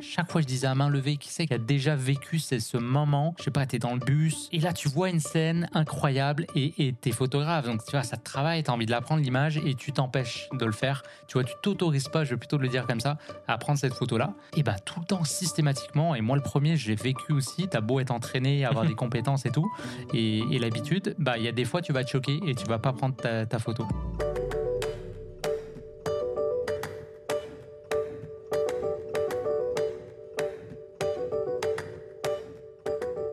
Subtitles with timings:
[0.00, 3.34] chaque fois je disais à main levée, qui c'est qui a déjà vécu ce, moment?
[3.38, 6.74] Je sais pas, t'es dans le bus et là tu vois une scène incroyable et
[6.78, 9.58] et t'es photographe, donc tu vois, ça te travaille, t'as envie de la prendre l'image
[9.58, 11.02] et tu t'empêches de le faire.
[11.26, 13.94] Tu vois, tu t'autorises pas, je vais plutôt le dire comme ça, à prendre cette
[13.94, 14.34] photo-là.
[14.56, 18.00] Et ben tout le temps, systématiquement, et moi le premier, j'ai vécu aussi, t'as beau
[18.00, 19.70] être entraîné, avoir des compétences et tout,
[20.14, 22.66] et, et l'habitude, bah il y a des fois tu vas te choquer et tu
[22.66, 23.86] vas pas prendre ta, ta photo.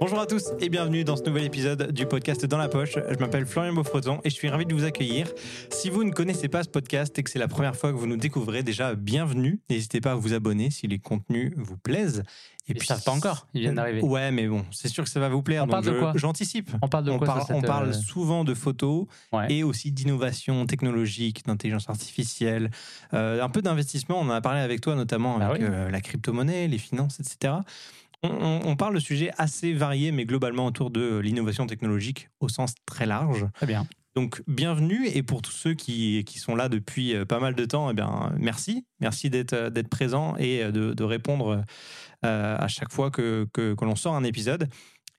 [0.08, 2.94] Bonjour à tous et bienvenue dans ce nouvel épisode du podcast Dans la Poche.
[3.10, 5.26] Je m'appelle Florian Beaufreton et je suis ravi de vous accueillir.
[5.72, 8.06] Si vous ne connaissez pas ce podcast et que c'est la première fois que vous
[8.06, 9.62] nous découvrez, déjà bienvenue.
[9.68, 12.22] N'hésitez pas à vous abonner si les contenus vous plaisent.
[12.68, 14.02] Et Ils savent pas encore, ils viennent d'arriver.
[14.04, 15.64] Ouais, mais bon, c'est sûr que ça va vous plaire.
[15.64, 16.14] On parle donc de je- quoi?
[16.16, 16.70] J'anticipe.
[16.84, 19.52] On parle de On quoi parle, cette, on parle euh, souvent de photos ouais.
[19.54, 22.70] et aussi d'innovation technologique, d'intelligence artificielle,
[23.16, 24.20] euh, un peu d'investissement.
[24.20, 25.68] On en a parlé avec toi notamment Bah avec oui.
[25.70, 27.54] euh, la crypto-monnaie, les finances, etc.
[28.26, 33.06] On, parle de sujets assez variés, mais globalement autour de l'innovation technologique au sens très
[33.06, 33.46] large.
[33.54, 33.88] Très bien.
[34.16, 37.66] Donc bienvenue et pour tous ceux qui, qui sont là depuis euh, pas mal de
[37.66, 41.66] temps, eh bien merci, merci d'être euh, d'être présent et euh, de, de répondre
[42.24, 44.70] euh, à chaque fois que, que, que l'on sort un épisode.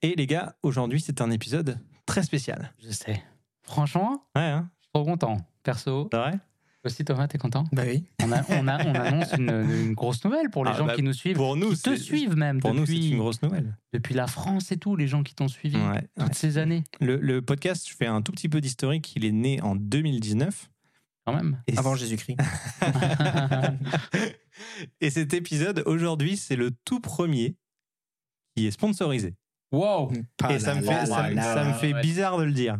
[0.01, 2.73] Et les gars, aujourd'hui c'est un épisode très spécial.
[2.83, 3.23] Je sais.
[3.61, 5.37] Franchement, Ouais, hein je suis trop content.
[5.61, 6.39] Perso, c'est vrai?
[6.87, 8.03] Aussi Thomas, t'es content Bah oui.
[8.23, 10.95] on, a- on, a- on annonce une, une grosse nouvelle pour les Ah, gens bah,
[10.95, 11.35] qui nous suivent.
[11.37, 13.77] Pour nous, qui te c'est- suivent même Pour nous, c'est une grosse nouvelle.
[13.93, 16.33] depuis la France et tout, les gens qui t'ont suivi Ouais, toutes ouais.
[16.33, 19.13] ces années, Le, le podcast, je fais un tout petit peu d'historique.
[19.15, 20.69] Il est né en 2019.
[21.25, 21.61] quand même.
[21.67, 22.37] Et Avant Jésus-Christ.
[25.01, 27.55] Et cet épisode, aujourd'hui, c'est le tout premier
[28.55, 29.35] qui est sponsorisé.
[29.71, 30.11] wow
[30.49, 32.77] et ça me fait bizarre de le dire.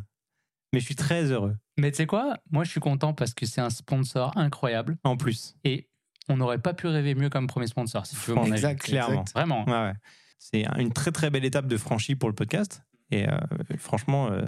[0.73, 1.55] Mais je suis très heureux.
[1.77, 2.37] Mais tu sais quoi?
[2.49, 5.55] Moi, je suis content parce que c'est un sponsor incroyable En plus.
[5.63, 5.87] et
[6.29, 8.53] on n'aurait pas pu rêver mieux comme premier sponsor, si tu veux mon avis.
[8.53, 9.21] Exact, clairement.
[9.21, 9.33] exact.
[9.33, 9.65] Vraiment.
[9.65, 9.93] Ouais, ouais.
[10.39, 12.83] C'est une très très belle étape de franchie pour le podcast.
[13.09, 13.37] Et euh,
[13.77, 14.43] franchement, euh,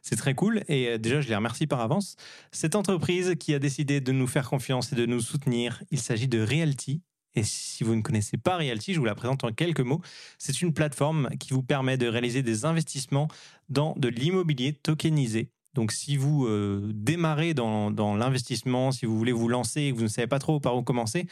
[0.00, 0.62] c'est très cool.
[0.68, 2.16] Et euh, déjà, je les remercie par avance.
[2.52, 6.28] Cette entreprise qui a décidé de nous faire confiance et de nous soutenir, il s'agit
[6.28, 7.02] de Realty.
[7.34, 10.00] Et si vous ne connaissez pas Realty, je vous la présente en quelques mots.
[10.38, 13.26] C'est une plateforme qui vous permet de réaliser des investissements
[13.68, 15.50] dans de l'immobilier tokenisé.
[15.74, 20.02] Donc, si vous euh, démarrez dans, l'investissement, si vous voulez vous lancer et que vous
[20.02, 21.26] ne savez pas trop par où commencer,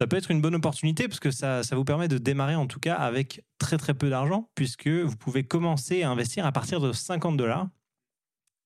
[0.00, 2.66] ça peut être une bonne opportunité parce que ça, ça vous permet de démarrer en
[2.66, 6.80] tout cas avec très très peu d'argent puisque vous pouvez commencer à investir à partir
[6.80, 7.68] de 50 dollars.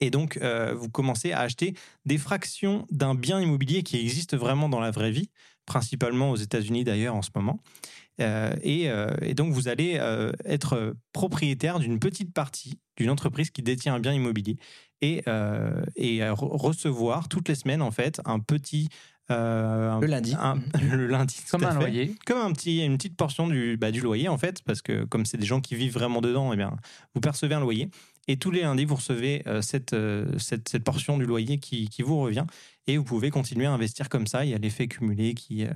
[0.00, 1.74] Et donc, euh, vous commencez à acheter
[2.04, 5.30] des fractions d'un bien immobilier qui existe vraiment dans la vraie vie,
[5.66, 7.60] principalement aux États-Unis d'ailleurs en ce moment.
[8.20, 13.50] Euh, et, euh, et donc, vous allez euh, être propriétaire d'une petite partie d'une entreprise
[13.50, 14.56] qui détient un bien immobilier
[15.00, 15.24] et,
[15.96, 18.88] et re- recevoir toutes les semaines en fait un petit
[19.28, 20.34] Le lundi.
[20.38, 20.60] un-
[20.92, 21.78] le lundi Comme un fait.
[21.80, 22.14] loyer.
[22.24, 25.26] comme un petit une petite portion du bah, du loyer en fait parce que comme
[25.26, 26.76] c'est des gens qui vivent vraiment dedans eh bien
[27.14, 27.88] vous percevez un loyer
[28.28, 29.94] et tous les lundis vous recevez cette,
[30.38, 32.46] cette cette portion du loyer qui, qui vous revient
[32.86, 35.70] et vous pouvez continuer à investir comme ça il y a l'effet cumulé qui, euh,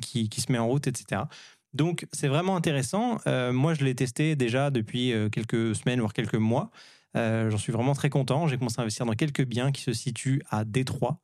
[0.00, 1.22] qui qui se met en route etc
[1.72, 6.12] donc c'est vraiment intéressant Euh, moi je l'ai testé déjà depuis euh, quelques semaines voire
[6.12, 6.70] quelques mois
[7.16, 9.92] Euh, j'en suis vraiment très content j'ai commencé à investir dans quelques biens qui se
[9.92, 11.20] situent à Détroit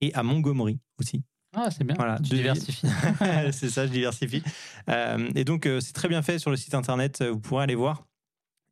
[0.00, 1.22] et à Montgomery aussi
[1.54, 1.96] Ah, c'est bien.
[1.96, 2.86] Voilà, tu deux diversifies.
[3.52, 4.42] c'est ça, je diversifie.
[4.88, 7.22] Euh, et donc, c'est très bien fait sur le site internet.
[7.22, 8.06] Vous pourrez aller voir.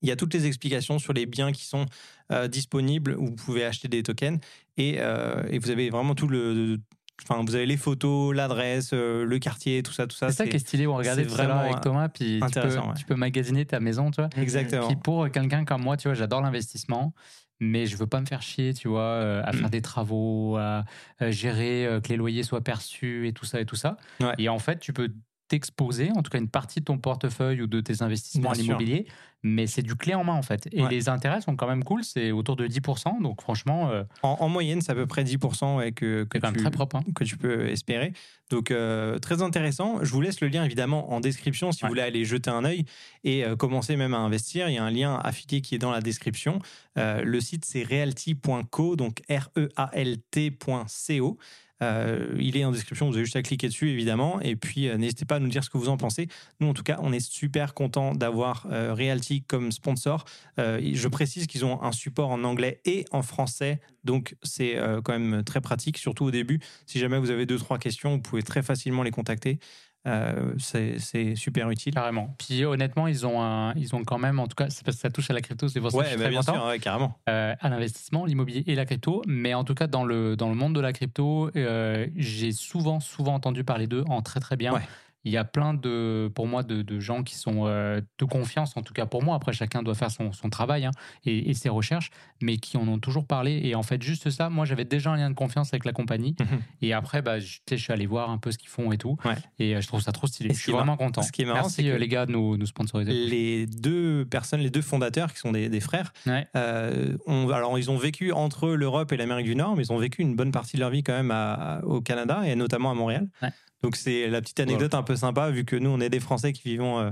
[0.02, 1.86] Il y a toutes les explications sur les biens qui sont
[2.32, 4.38] euh, disponibles où vous pouvez acheter des tokens.
[4.76, 6.78] Et, euh, et vous avez vraiment tout le.
[7.22, 10.30] Enfin, vous avez les photos, l'adresse, euh, le quartier, tout ça, tout ça.
[10.30, 10.86] C'est ça qui est stylé.
[10.86, 12.94] On regardait vraiment avec Thomas, puis tu peux, ouais.
[12.96, 14.30] tu peux magasiner ta maison, tu vois.
[14.38, 14.86] Exactement.
[14.86, 17.12] Puis pour quelqu'un comme moi, tu vois, j'adore l'investissement,
[17.60, 20.84] mais je veux pas me faire chier, tu vois, euh, à faire des travaux, à,
[21.18, 23.96] à gérer euh, que les loyers soient perçus et tout ça et tout ça.
[24.20, 24.34] Ouais.
[24.38, 25.12] Et en fait, tu peux
[25.50, 29.06] t'exposer, en tout cas une partie de ton portefeuille ou de tes investissements à l'immobilier,
[29.42, 30.68] mais c'est du clé en main en fait.
[30.72, 30.90] Et Ouais.
[30.90, 34.48] les intérêts sont quand même cool, c'est autour de 10%, donc franchement, euh, En, en
[34.48, 36.96] moyenne, c'est à peu près 10% ouais, que, que tu- très propre.
[36.96, 37.02] hein.
[37.14, 38.12] que tu peux espérer.
[38.50, 39.98] Donc euh, très intéressant.
[40.04, 41.88] Je vous laisse le lien évidemment en description si Ouais.
[41.88, 42.84] vous voulez aller jeter un œil
[43.24, 44.68] et euh, commencer même à investir.
[44.68, 46.60] Il y a un lien affilié qui est dans la description.
[46.96, 51.38] Le site c'est realty.co, donc R-E-A-L-T.co.
[51.82, 54.40] Euh, il est en description, vous avez juste à cliquer dessus évidemment.
[54.40, 56.28] Et puis euh, n'hésitez pas à nous dire ce que vous en pensez.
[56.60, 60.24] Nous en tout cas, on est super content d'avoir euh, Realty comme sponsor.
[60.58, 63.80] Je précise qu'ils ont un support en anglais et en français.
[64.04, 66.60] Donc c'est quand même très pratique, surtout au début.
[66.86, 69.58] Si jamais vous avez deux, trois questions, vous pouvez très facilement les contacter.
[70.06, 71.92] Euh, c'est super utile.
[71.92, 72.34] Carrément.
[72.38, 75.02] Puis honnêtement, ils ont, un, ils ont quand même, en tout cas, c'est parce que
[75.02, 76.40] ça touche à la crypto, c'est pour ça que je Ouais, suis bah, très bien
[76.40, 76.54] content.
[76.54, 77.18] sûr, ouais, carrément.
[77.28, 79.22] euh, à l'investissement, l'immobilier et la crypto.
[79.26, 82.98] Mais en tout cas, dans le, dans le monde de la crypto, euh, j'ai souvent,
[83.00, 84.72] souvent entendu parler d'eux en très très bien.
[84.72, 84.80] Ouais.
[85.24, 88.76] Il y a plein de, pour moi, de, de gens qui sont euh, de confiance,
[88.76, 89.36] en tout cas pour moi.
[89.36, 90.90] Après, chacun doit faire son, son travail hein,
[91.24, 93.60] et, et ses recherches, mais qui en ont toujours parlé.
[93.64, 96.34] Et en fait, juste ça, moi, j'avais déjà un lien de confiance avec la compagnie.
[96.40, 96.60] Mhm.
[96.82, 99.16] Et après, bah, je, suis allé voir un peu ce qu'ils font et tout.
[99.24, 99.34] Ouais.
[99.58, 100.54] Et euh, je trouve ça trop stylé.
[100.54, 101.22] Je suis vraiment content.
[101.22, 103.12] ce qui est marrant, Merci c'est que- euh, les gars de nous, nous sponsoriser.
[103.12, 106.46] Les deux personnes, les deux fondateurs, qui sont des, des frères, Ouais.
[106.56, 109.98] euh, ont- alors ils ont vécu entre l'Europe et l'Amérique du Nord, mais ils ont
[109.98, 112.94] vécu une bonne partie de leur vie quand même à- au Canada et notamment à
[112.94, 113.28] Montréal.
[113.42, 113.50] Ouais.
[113.82, 116.52] Donc c'est la petite anecdote un peu sympa, vu que nous, on est des Français
[116.52, 117.10] qui vivons euh,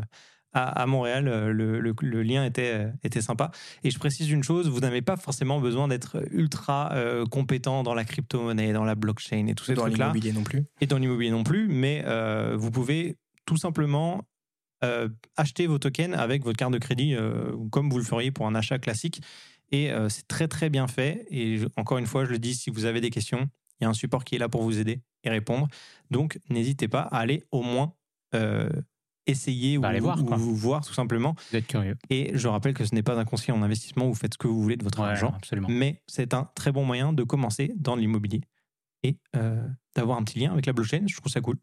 [0.52, 3.50] à, à Montréal, euh, le, le- le lien était, euh, était sympa.
[3.84, 7.94] Et je précise une chose, vous n'avez pas forcément besoin d'être ultra euh, compétent dans
[7.94, 10.64] la crypto-monnaie, dans la blockchain et tous ces dans trucs-là l'immobilier non plus.
[10.80, 12.04] et dans l'immobilier non plus, mais
[12.56, 13.16] vous pouvez
[13.46, 14.22] tout simplement
[15.36, 17.14] acheter vos tokens avec votre carte de crédit,
[17.70, 19.20] comme vous le feriez pour un achat classique.
[19.72, 21.26] Et c'est très très bien fait.
[21.30, 23.48] Et je- encore une fois, je le dis, si vous avez des questions,
[23.80, 25.68] il y a un support qui est là pour vous aider répondre.
[26.10, 27.92] Donc n'hésitez pas à aller au moins
[28.34, 28.68] euh,
[29.26, 31.34] essayer Bah, ou, aller voir, ou vous voir tout simplement.
[31.50, 31.96] Vous êtes curieux.
[32.10, 34.46] Et je rappelle que ce n'est pas un conseil en investissement, vous faites ce que
[34.48, 35.68] vous voulez de votre Ouais, argent absolument.
[35.70, 38.40] mais c'est un très bon moyen de commencer dans l'immobilier
[39.02, 39.62] et euh,
[39.94, 41.02] d'avoir un petit lien avec la blockchain.
[41.06, 41.56] Je trouve ça cool.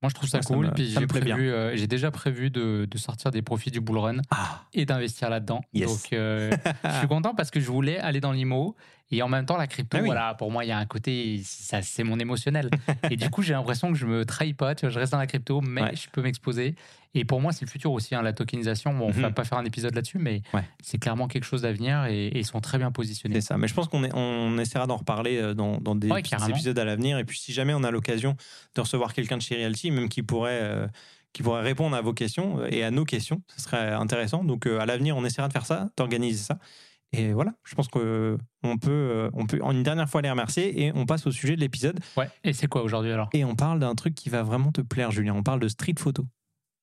[0.00, 0.66] Moi, je trouve ça cool.
[0.66, 3.98] me- puis j'ai prévu, euh, j'ai déjà prévu de, de sortir des profits du bull
[3.98, 5.60] run Ah, et d'investir là-dedans.
[5.72, 5.88] Yes.
[5.90, 6.52] Donc, euh,
[6.84, 8.76] je suis content parce que je voulais aller dans l'IMO
[9.10, 9.96] et en même temps la crypto.
[9.96, 10.06] Ah oui.
[10.06, 12.68] Voilà, pour moi, il y a un côté, ça, c'est mon émotionnel.
[13.10, 14.74] et du coup, j'ai l'impression que je me trahis pas.
[14.74, 15.96] Tu vois, je reste dans la crypto, mais Ouais.
[15.96, 16.74] je peux m'exposer.
[17.14, 18.92] Et pour moi, c'est le futur aussi, hein, la tokenisation.
[18.92, 19.22] Bon, on Mhm.
[19.22, 20.62] va pas faire un épisode là-dessus, mais Ouais.
[20.82, 23.40] c'est clairement quelque chose d'avenir et, et ils sont très bien positionnés.
[23.40, 23.56] c'est ça.
[23.56, 26.20] Mais je pense qu'on on essaiera d'en reparler euh, dans, dans des Ouais,
[26.50, 27.18] épisodes à l'avenir.
[27.18, 28.36] Et puis, si jamais on a l'occasion
[28.74, 30.86] de recevoir quelqu'un de chez Realty, même qui pourrait, euh,
[31.32, 34.44] qui pourrait répondre à vos questions euh, et à nos questions, ce serait intéressant.
[34.44, 36.58] Donc, euh, à l'avenir, on essaiera de faire ça, d'organiser ça.
[37.12, 40.82] Et voilà, je pense qu'on peut, euh, on peut en une dernière fois les remercier
[40.82, 41.98] et on passe au sujet de l'épisode.
[42.16, 42.28] Ouais.
[42.44, 43.30] Et c'est quoi aujourd'hui alors?
[43.32, 45.34] Et on parle d'un truc qui va vraiment te plaire, Julien.
[45.34, 46.22] On parle de street photo.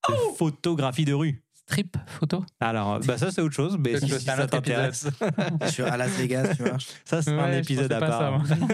[0.09, 1.44] De Oh photographie de rue.
[1.67, 5.07] Strip photo Alors, bah ça c'est autre chose, mais si, ça t'intéresse,
[5.71, 6.77] Sur, à Las Vegas, tu vois.
[7.05, 8.45] ça c'est un Ouais, épisode à pas part.
[8.45, 8.69] ça, moi.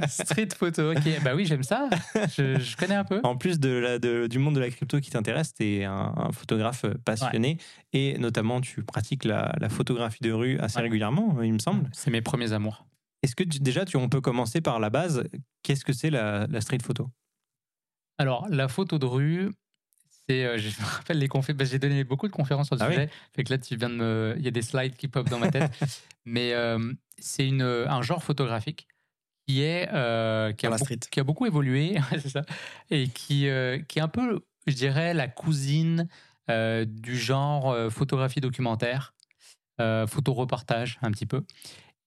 [0.08, 1.02] Street photo, ok.
[1.22, 1.90] Bah oui, j'aime ça.
[2.34, 3.20] Je, je connais un peu.
[3.22, 6.14] En plus de la, de- du monde de la crypto qui t'intéresse, tu es un,
[6.16, 7.58] un photographe passionné
[7.92, 10.84] et notamment tu pratiques la, la photographie de rue assez Ouais.
[10.84, 11.86] régulièrement, il me semble.
[11.92, 12.86] C'est mes premiers amours.
[13.22, 15.22] Est-ce que tu- déjà tu, on peut commencer par la base
[15.62, 17.10] Qu'est-ce que c'est la, la street photo?
[18.18, 19.50] Alors, la photo de rue,
[20.28, 20.44] c'est.
[20.44, 21.68] euh, je me rappelle les conférences.
[21.68, 23.10] J'ai donné beaucoup de conférences sur le Ah oui sujet.
[23.34, 24.34] Fait que là, tu viens de me.
[24.38, 25.70] Il y a des slides qui pop dans ma tête.
[26.24, 28.88] Mais euh, c'est une, un genre photographique
[29.46, 29.88] qui est.
[29.92, 30.98] euh, qui, a Dans la beau- street.
[31.10, 32.42] qui a beaucoup évolué, c'est ça.
[32.90, 36.08] Et qui, euh, qui est un peu, je dirais, la cousine
[36.50, 39.14] euh, du genre euh, photographie documentaire,
[39.80, 41.44] euh, photo-reportage, un petit peu.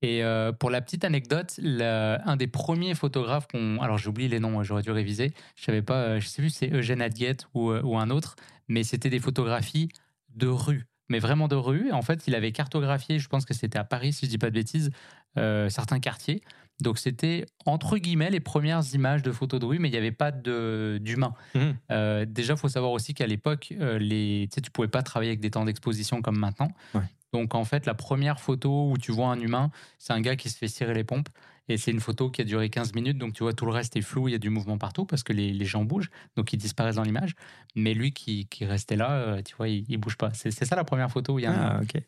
[0.01, 3.79] Et euh, pour la petite anecdote, la- un des premiers photographes qu'on.
[3.81, 5.33] Alors j'oublie les noms, j'aurais dû réviser.
[5.57, 8.09] Je savais pas, euh, je sais plus si c'est Eugène Adguette ou, euh, ou un
[8.09, 8.35] autre,
[8.67, 9.89] mais c'était des photographies
[10.35, 10.85] de rue.
[11.09, 11.91] Mais vraiment de rue.
[11.91, 14.49] En fait, il avait cartographié, je pense que c'était à Paris, si je dis pas
[14.49, 14.91] de bêtises,
[15.37, 16.41] euh, certains quartiers.
[16.81, 20.13] Donc c'était entre guillemets les premières images de photos de rue, mais il n'y avait
[20.13, 21.33] pas d'humain.
[21.55, 21.75] Mhm.
[21.91, 25.03] Euh, déjà, il faut savoir aussi qu'à l'époque, euh, les, tu sais, tu pouvais pas
[25.03, 26.71] travailler avec des temps d'exposition comme maintenant.
[26.93, 27.01] Ouais.
[27.33, 30.49] Donc en fait, la première photo où tu vois un humain, c'est un gars qui
[30.49, 31.29] se fait cirer les pompes.
[31.71, 33.95] Et c'est une photo qui a duré 15 minutes, donc tu vois, tout le reste
[33.95, 36.51] est flou, il y a du mouvement partout parce que les, les gens bougent, donc
[36.51, 37.35] ils disparaissent dans l'image.
[37.75, 40.33] Mais lui qui, qui restait là, euh, tu vois, il, il bouge pas.
[40.33, 41.77] C'est ça la première photo où il y a un.
[41.77, 42.01] Ah, ok.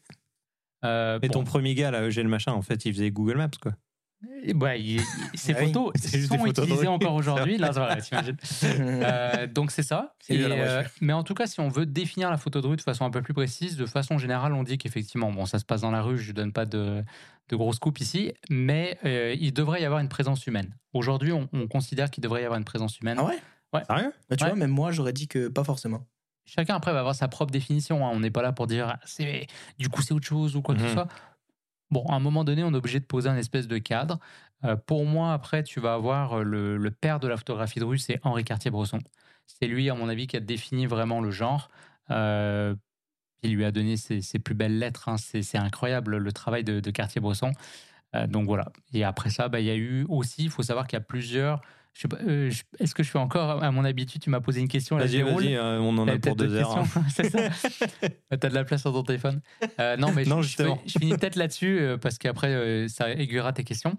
[0.83, 1.33] Euh, Et bon.
[1.33, 3.73] ton premier gars, là, Eugène Machin, en fait, il faisait Google Maps, quoi.
[4.43, 5.03] Et Ouais, il- il-
[5.39, 5.93] ces Ah oui, photos
[6.27, 7.57] sont photos utilisées encore aujourd'hui.
[7.57, 7.97] Là, voilà.
[8.63, 10.13] Euh, donc c'est ça.
[10.29, 12.81] Et, euh, mais en tout cas, si on veut définir la photo de rue de
[12.81, 15.81] façon un peu plus précise, de façon générale, on dit qu'effectivement, bon, ça se passe
[15.81, 16.17] dans la rue.
[16.17, 17.03] Je ne donne pas de,
[17.49, 20.75] de grosses coupes ici, mais euh, il devrait y avoir une présence humaine.
[20.93, 23.17] Aujourd'hui, on, on considère qu'il devrait y avoir une présence humaine.
[23.19, 23.83] Ah ouais?
[23.87, 24.13] Sérieux?
[24.29, 24.49] Bah, Tu Ouais.
[24.51, 26.05] vois, même moi, j'aurais dit que pas forcément.
[26.45, 28.05] Chacun après va avoir sa propre définition.
[28.05, 28.11] hein.
[28.13, 28.99] On n'est pas là pour dire ah,
[29.77, 30.91] du coup c'est autre chose ou quoi que ce Mhm.
[30.93, 31.07] soit.
[31.91, 34.19] Bon, à un moment donné, on est obligé de poser un espèce de cadre.
[34.63, 37.97] Euh, pour moi, après, tu vas avoir euh, le, père de la photographie de rue,
[37.97, 38.99] c'est Henri Cartier-Bresson.
[39.47, 41.69] C'est lui, à mon avis, qui a défini vraiment le genre.
[42.09, 42.75] Euh,
[43.43, 45.09] il lui a donné ses, plus belles lettres.
[45.09, 45.17] hein.
[45.17, 47.51] C'est incroyable le travail de, de Cartier-Bresson.
[48.15, 48.71] Euh, donc voilà.
[48.93, 51.05] Et après ça, bah, il y a eu aussi, il faut savoir qu'il y a
[51.05, 51.61] plusieurs.
[52.27, 54.21] Euh, Est-ce que je fais encore à mon habitude?
[54.21, 54.97] Tu m'as posé une question.
[54.97, 56.77] Vas-y, vas-y, euh, on en a pour deux heures.
[56.77, 56.85] hein.
[57.15, 57.49] C'est ça
[58.39, 59.41] T'as de la place sur ton téléphone
[59.79, 60.49] Euh, Non, mais je- Non, je,
[60.99, 63.97] finis peut-être là-dessus euh, parce qu'après, ça aiguillera tes questions.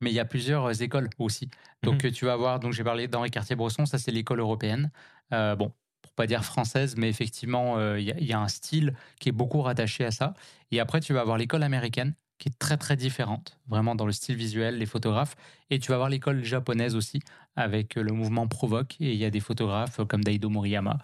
[0.00, 1.50] Mais il y a plusieurs écoles aussi.
[1.82, 2.12] Donc, Mhm.
[2.12, 4.92] tu vas voir, donc j'ai parlé d'Henri Cartier-Bresson, ça c'est l'école européenne.
[5.32, 5.72] Bon,
[6.02, 9.60] pour pas dire française, mais effectivement, il y, y a un style qui est beaucoup
[9.60, 10.34] rattaché à ça.
[10.70, 14.12] Et après, tu vas avoir l'école américaine, qui est très très différente, vraiment dans le
[14.12, 15.36] style visuel, les photographes.
[15.70, 17.20] Et tu vas voir l'école japonaise aussi,
[17.56, 18.96] avec le mouvement Provoque.
[19.00, 20.98] Et il y a des photographes comme Daido Moriyama,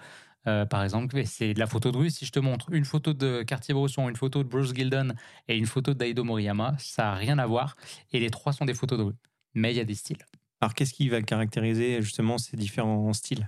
[0.46, 1.24] euh, par exemple.
[1.26, 2.10] C'est de la photo de rue.
[2.10, 5.14] Si je te montre une photo de Cartier-Bresson, une photo de Bruce Gildon
[5.48, 7.76] et une photo de Daido Moriyama, ça n'a rien à voir.
[8.12, 9.16] Et les trois sont des photos de rue.
[9.54, 10.24] Mais il y a des styles.
[10.60, 13.46] Alors, qu'est-ce qui va caractériser justement ces différents styles?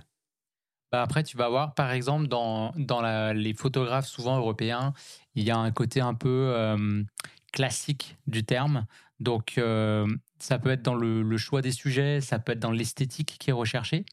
[0.91, 4.93] Bah après, tu vas voir, par exemple, dans, dans la- les photographes souvent européens,
[5.35, 7.03] il y a un côté un peu euh,
[7.51, 8.85] classique du terme.
[9.19, 10.07] Donc, euh,
[10.39, 13.53] ça peut être dans le, choix des sujets, ça peut être dans l'esthétique qui est
[13.53, 14.05] recherchée.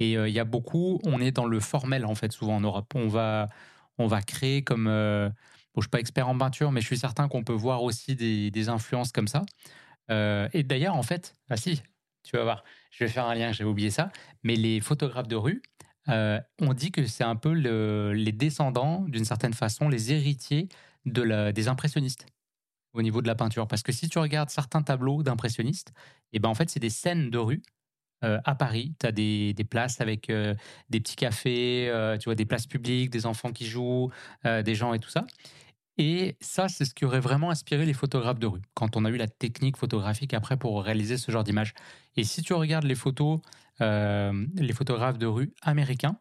[0.00, 2.60] Et euh, il y a beaucoup, on est dans le formel, en fait, souvent en
[2.60, 2.92] Europe.
[2.94, 3.48] On va,
[3.98, 4.86] on va créer comme...
[4.86, 5.34] euh, bon,
[5.76, 8.14] je ne suis pas expert en peinture, mais je suis certain qu'on peut voir aussi
[8.16, 9.42] des, des influences comme ça.
[10.10, 11.82] Et d'ailleurs, en fait, ah si,
[12.24, 14.10] tu vas voir, je vais faire un lien, j'avais oublié ça,
[14.42, 15.62] mais les photographes de rue,
[16.06, 20.68] on dit que c'est un peu le- les descendants, d'une certaine façon, les héritiers
[21.06, 22.26] de la- des impressionnistes
[22.94, 23.66] au niveau de la peinture.
[23.68, 25.92] Parce que si tu regardes certains tableaux d'impressionnistes,
[26.32, 27.62] et ben en fait, c'est des scènes de rue.
[28.22, 30.54] Euh, à Paris, tu as des, des places avec euh,
[30.88, 34.10] des petits cafés, euh, tu vois, des places publiques, des enfants qui jouent,
[34.44, 35.26] des gens et tout ça.
[35.98, 39.10] Et ça, c'est ce qui aurait vraiment inspiré les photographes de rue, quand on a
[39.10, 41.74] eu la technique photographique après pour réaliser ce genre d'image.
[42.16, 43.40] Et si tu regardes les photos,
[43.80, 46.18] les photographes de rue américains,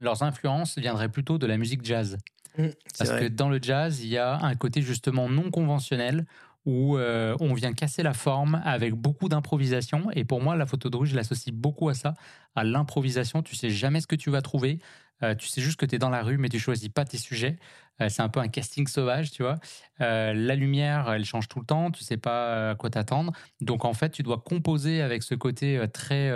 [0.00, 2.16] leurs influences viendraient plutôt de la musique jazz.
[2.58, 3.20] Mmh, c'est Parce vrai.
[3.20, 6.26] que dans le jazz, il y a un côté justement non conventionnel
[6.64, 10.10] où euh, on vient casser la forme avec beaucoup d'improvisation.
[10.12, 12.14] Et pour moi, la photo de rue, je l'associe beaucoup à ça,
[12.56, 13.42] à l'improvisation.
[13.42, 14.80] Tu sais jamais ce que tu vas trouver.
[15.22, 17.18] Euh, tu sais juste que tu es dans la rue, mais tu choisis pas tes
[17.18, 17.56] sujets.
[18.00, 19.56] Euh, c'est un peu un casting sauvage, tu vois.
[20.00, 21.90] La lumière, elle change tout le temps.
[21.92, 23.32] Tu sais pas à quoi t'attendre.
[23.60, 26.32] Donc en fait, tu dois composer avec ce côté très,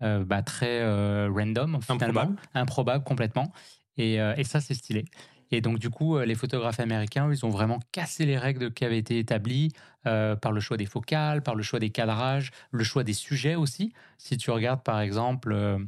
[0.00, 0.82] bah, très
[1.28, 2.20] random, finalement.
[2.20, 2.36] Improbable.
[2.54, 3.52] improbable complètement.
[3.98, 5.04] Et, euh, et ça, c'est stylé.
[5.52, 8.84] Et donc, du coup, euh, les photographes américains, ils ont vraiment cassé les règles qui
[8.84, 9.72] avaient été établies
[10.06, 13.54] euh, par le choix des focales, par le choix des cadrages, le choix des sujets
[13.54, 13.92] aussi.
[14.18, 15.84] Si tu regardes, par exemple, euh, je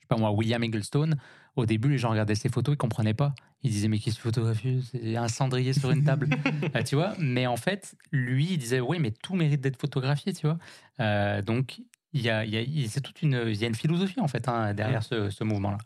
[0.00, 1.16] sais pas moi, William Egglestone,
[1.54, 3.34] au début, les gens regardaient ses photos, ils comprenaient pas.
[3.62, 6.28] Ils disaient, mais qu'est-ce que tu photographies C'est un cendrier sur une table.
[6.86, 10.46] Tu vois Mais en fait, lui, il disait, oui, mais tout mérite d'être photographié, tu
[10.46, 10.58] vois
[10.98, 11.80] Euh, Donc,
[12.12, 14.48] il y a, il y a- c'est toute une, y a une philosophie, en fait,
[14.48, 15.78] hein, derrière ce, ce mouvement-là.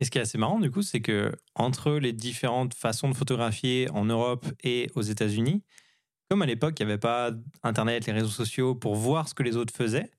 [0.00, 3.14] Et ce qui est assez marrant, du coup, c'est que entre les différentes façons de
[3.14, 5.62] photographier en Europe et aux États-Unis,
[6.30, 9.42] comme à l'époque, il n'y avait pas Internet, les réseaux sociaux pour voir ce que
[9.42, 10.10] les autres faisaient,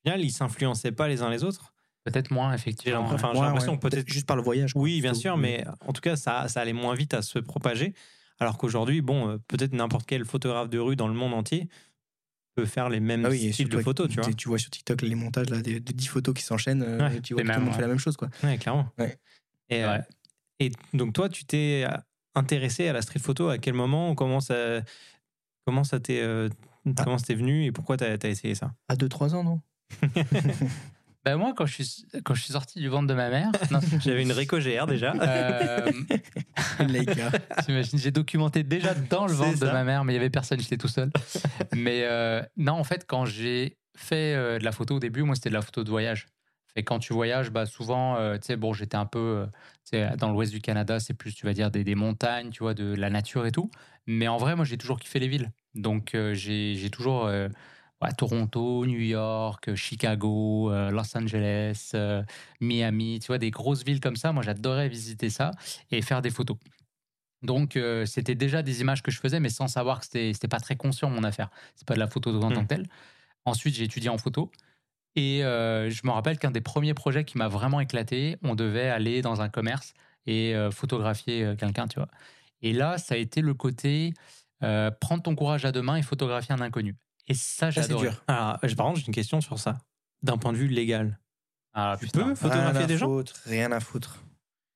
[0.00, 1.74] au final, ils s'influençaient pas les uns les autres.
[2.04, 3.06] Peut-être moins, effectivement.
[3.06, 4.08] j'ai l'impression ouais, que peut-être.
[4.08, 4.72] juste par le voyage.
[4.72, 7.38] quoi, Oui, bien sûr, mais en tout cas, ça, ça allait moins vite à se
[7.38, 7.92] propager.
[8.38, 11.68] Alors qu'aujourd'hui, bon, euh, peut-être n'importe quel photographe de rue dans le monde entier
[12.54, 14.32] peut faire les mêmes Ah oui, styles de photos, tu vois.
[14.34, 17.16] Tu vois sur TikTok les montages là, de, de 10 photos qui s'enchaînent, euh, Ouais,
[17.16, 18.16] et tu vois que tout le monde fait la même chose.
[18.16, 18.28] Quoi.
[18.42, 18.88] Ouais, clairement.
[18.98, 19.16] Ouais.
[19.68, 19.88] Et, Ouais.
[19.88, 19.98] euh,
[20.58, 21.96] et donc, toi, tu t'es euh,
[22.34, 24.82] intéressé à la street photo à quel moment Comment ça
[25.66, 26.48] comment ça t'est euh,
[26.98, 27.16] Ah.
[27.28, 28.72] venu et pourquoi t'as as essayé ça?
[28.88, 29.60] À 2-3 ans, non?
[31.24, 33.50] Ben moi, quand je, suis, quand je suis sorti du ventre de ma mère,
[34.00, 35.12] J'avais une Ricoh GR déjà.
[35.12, 35.90] euh,
[36.80, 37.30] Une Leica.
[37.62, 40.60] t'imagines, j'ai documenté déjà dans le ventre de ma mère, mais il y avait personne,
[40.60, 41.10] j'étais tout seul.
[41.74, 45.34] Mais euh, non, en fait, quand j'ai fait euh, de la photo au début, moi,
[45.34, 46.26] c'était de la photo de voyage.
[46.76, 49.46] Et quand tu voyages, bah, souvent, euh, tu sais, bon, j'étais un peu
[49.92, 52.74] euh, dans l'ouest du Canada, c'est plus, tu vas dire, des, des montagnes, tu vois,
[52.74, 53.70] de la nature et tout.
[54.06, 55.50] Mais en vrai, moi, j'ai toujours kiffé les villes.
[55.74, 57.48] Donc, euh, j'ai j'ai toujours euh,
[58.02, 62.22] ouais, Toronto, New York, Chicago, euh, Los Angeles, euh,
[62.60, 64.32] Miami, tu vois, des grosses villes comme ça.
[64.32, 65.52] Moi, j'adorais visiter ça
[65.90, 66.56] et faire des photos.
[67.42, 70.60] Donc, euh, c'était déjà des images que je faisais, mais sans savoir que c'était pas
[70.60, 71.50] très conscient mon affaire.
[71.74, 72.86] C'est pas de la photo en tant que telle.
[73.46, 74.50] Ensuite, j'ai étudié en photo.
[75.16, 78.88] Et euh, je me rappelle qu'un des premiers projets qui m'a vraiment éclaté, on devait
[78.88, 79.94] aller dans un commerce
[80.26, 82.08] et euh, photographier euh, quelqu'un, tu vois.
[82.62, 84.12] Et là, ça a été le côté
[84.62, 86.94] euh, prendre ton courage à deux mains et photographier un inconnu.
[87.30, 88.02] Et ça, c'est j'adore.
[88.02, 88.24] dur.
[88.26, 89.78] Alors, j'ai- par contre, j'ai une question sur ça.
[90.22, 91.18] D'un point de vue légal,
[91.72, 92.24] Ah, tu putain.
[92.30, 93.06] peux photographier Rien à des gens?
[93.06, 94.22] foutre, Rien à foutre.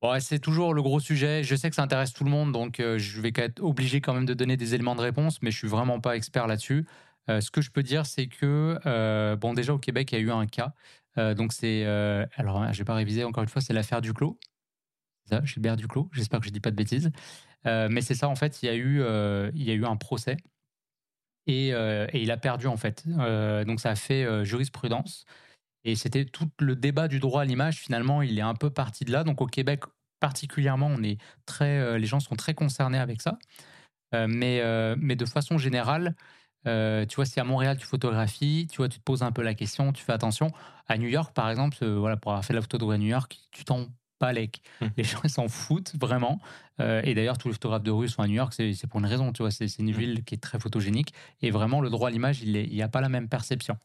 [0.02, 1.42] Ouais, c'est toujours le gros sujet.
[1.42, 4.14] Je sais que ça intéresse tout le monde, donc euh, je vais être obligé quand
[4.14, 6.86] même de donner des éléments de réponse, mais je suis vraiment pas expert là-dessus.
[7.30, 10.18] Euh, ce que je peux dire, c'est que, euh, bon, déjà au Québec, il y
[10.18, 10.74] a eu un cas.
[11.18, 14.00] Euh, donc c'est, euh, alors, hein, je vais pas réviser encore une fois, c'est l'affaire
[14.02, 14.38] Duclos.
[15.24, 16.10] C'est ça, Gilbert Duclos.
[16.12, 17.10] J'espère que je dis pas de bêtises.
[17.66, 19.86] Euh, mais c'est ça, en fait, il y a eu, euh, il y a eu
[19.86, 20.36] un procès
[21.46, 23.04] et, euh, et il a perdu en fait.
[23.06, 25.24] Euh, donc ça a fait euh, jurisprudence.
[25.84, 29.04] Et c'était tout le débat du droit à l'image, finalement, il est un peu parti
[29.04, 29.22] de là.
[29.24, 29.84] Donc au Québec
[30.20, 33.38] particulièrement, on est très, les gens sont très concernés avec ça.
[34.12, 34.62] Mais,
[34.96, 36.14] mais de façon générale,
[36.64, 39.52] tu vois, si à Montréal tu photographies, tu vois, tu te poses un peu la
[39.52, 40.50] question, tu fais attention.
[40.86, 43.64] À New York, par exemple, voilà, pour avoir fait la photo de New York, tu
[43.64, 43.88] t'en
[44.20, 44.60] balèque.
[44.80, 44.86] Hmm.
[44.96, 46.40] Les gens, ils s'en foutent vraiment.
[46.80, 49.06] Euh, et d'ailleurs, tous les photographes de rue sont à New York, c'est pour une
[49.06, 49.50] raison, tu vois.
[49.50, 49.98] C'est une Hmm.
[49.98, 51.12] ville qui est très photogénique.
[51.42, 53.76] Et vraiment, le droit à l'image, il n'y a pas la même perception.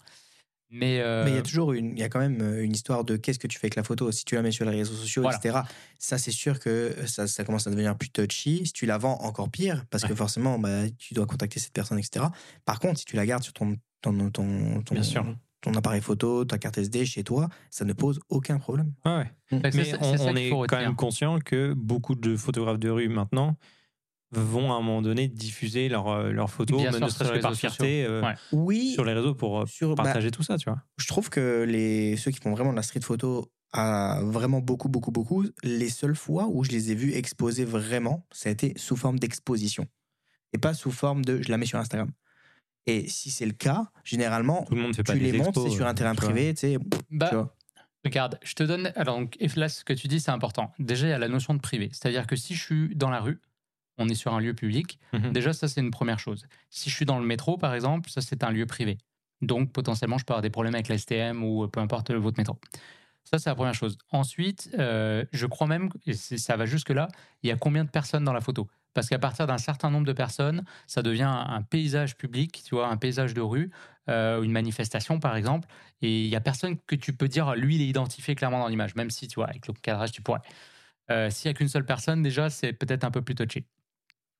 [0.72, 2.74] Mais, euh, Mais il y a toujours une, il y a quand même euh, une
[2.74, 4.12] histoire de qu'est-ce que tu fais avec la photo.
[4.12, 5.40] Si tu la mets sur les réseaux sociaux, Voilà.
[5.40, 5.62] etc.
[5.98, 8.68] Ça, c'est sûr que ça, ça commence à devenir plus touchy.
[8.68, 11.98] Si tu la vends, encore pire, parce que forcément, bah, tu dois contacter cette personne,
[11.98, 12.28] etc.
[12.66, 15.26] Par contre, si tu la gardes sur ton, ton, ton, ton, Bien sûr.
[15.62, 18.94] Ton appareil photo, ta carte SD chez toi, ça ne pose aucun problème.
[19.04, 19.32] Ah ouais.
[19.50, 20.82] C'est Mais on, est quand retenir.
[20.82, 23.58] même conscient que beaucoup de photographes de rue maintenant
[24.32, 27.32] vont à un moment donné diffuser leurs euh, leurs photos, même sûr, ne sur serait-ce
[27.32, 28.36] les que par réseaux fierté euh, Ouais.
[28.52, 30.80] Oui, sur les réseaux pour euh, bah, partager tout ça, tu vois.
[30.98, 34.90] je trouve que les, ceux qui font vraiment de la street photo à vraiment beaucoup,
[34.90, 38.74] beaucoup, beaucoup, les seules fois où je les ai vus exposer vraiment, ça a été
[38.78, 39.88] sous forme d'exposition.
[40.54, 42.12] Et pas sous forme de je la mets sur Instagram.
[42.88, 45.50] Et si c'est le cas, généralement, Tout le monde fait pas tu des les montes,
[45.50, 46.78] expos, c'est sur un euh, terrain tu privé, tu sais.
[47.12, 47.56] Bah, tu vois.
[48.06, 48.92] Regarde, je te donne.
[48.96, 50.72] Alors, donc, et là, ce que tu dis, c'est important.
[50.80, 51.90] Déjà, il y a la notion de privé.
[51.92, 53.40] C'est-à-dire que si je suis dans la rue,
[53.98, 55.34] on est sur un lieu public, Mhm.
[55.34, 56.46] déjà, ça, c'est une première chose.
[56.70, 58.98] Si je suis dans le métro, par exemple, ça, c'est un lieu privé.
[59.42, 62.58] Donc, potentiellement, je peux avoir des problèmes avec la STM ou peu importe votre métro.
[63.26, 63.98] Ça, c'est la première chose.
[64.12, 67.10] Ensuite, euh, je crois même, et ça va jusque-là,
[67.44, 68.68] il y a combien de personnes dans la photo?
[69.00, 72.90] Parce qu'à partir d'un certain nombre de personnes, ça devient un, paysage public, tu vois,
[72.90, 73.72] un paysage de rue,
[74.10, 75.70] euh, une manifestation, par exemple,
[76.02, 78.68] et il y a personne que tu peux dire, lui, il est identifié clairement dans
[78.68, 80.42] l'image, même si, tu vois, avec le cadrage, tu pourrais.
[81.12, 83.66] Euh, S'il n'y a qu'une seule personne, déjà, c'est peut-être un peu plus touché.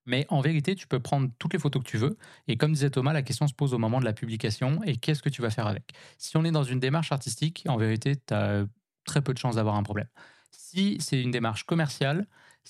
[0.04, 2.18] Mais en vérité, tu peux prendre toutes les photos que tu veux.
[2.46, 5.22] Et comme disait Thomas, la question se pose au moment de la publication et qu'est-ce
[5.22, 5.94] que tu vas faire avec?
[6.18, 8.66] Si on est dans une démarche artistique, en vérité, tu as
[9.06, 10.08] très peu de chances d'avoir un problème.
[10.50, 12.26] Si c'est une démarche commerciale,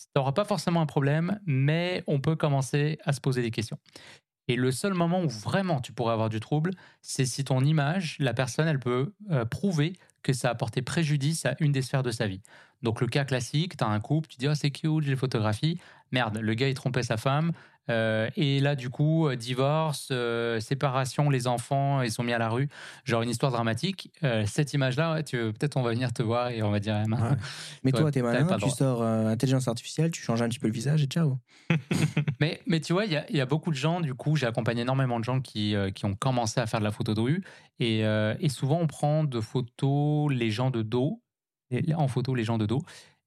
[0.07, 3.79] tu n'auras pas forcément un problème, mais on peut commencer à se poser des questions.
[4.49, 8.17] Et le seul moment où vraiment tu pourrais avoir du trouble, c'est si ton image,
[8.19, 9.93] la personne, elle peut euh, prouver
[10.23, 12.43] que ça a porté préjudice à une des sphères de sa vie.
[12.83, 15.17] Donc le cas classique, tu as un couple, tu dis oh, c'est cute, j'ai les
[15.17, 15.79] photographies.
[16.13, 17.53] Merde, le gars il trompait sa femme.
[17.89, 22.39] Euh, et là, du coup, euh, divorce, euh, séparation, les enfants, ils sont mis à
[22.39, 22.69] la rue.
[23.05, 24.13] Genre une histoire dramatique.
[24.23, 27.11] Euh, cette image-là, ouais, peut-être on va venir te voir et on va dire eh,
[27.11, 27.37] Ouais.
[27.83, 31.03] Mais toi, t'es malin, tu sors intelligence artificielle, tu changes un petit peu le visage
[31.03, 31.39] et ciao.
[32.41, 34.35] Mais, mais tu vois, il y, a- il y a beaucoup de gens, du coup,
[34.37, 37.21] j'ai accompagné énormément de gens qui, qui ont commencé à faire de la photo de
[37.21, 37.45] rue.
[37.79, 41.23] Et, et souvent, on prend de photos les gens de dos,
[41.97, 42.83] en photo les gens de dos.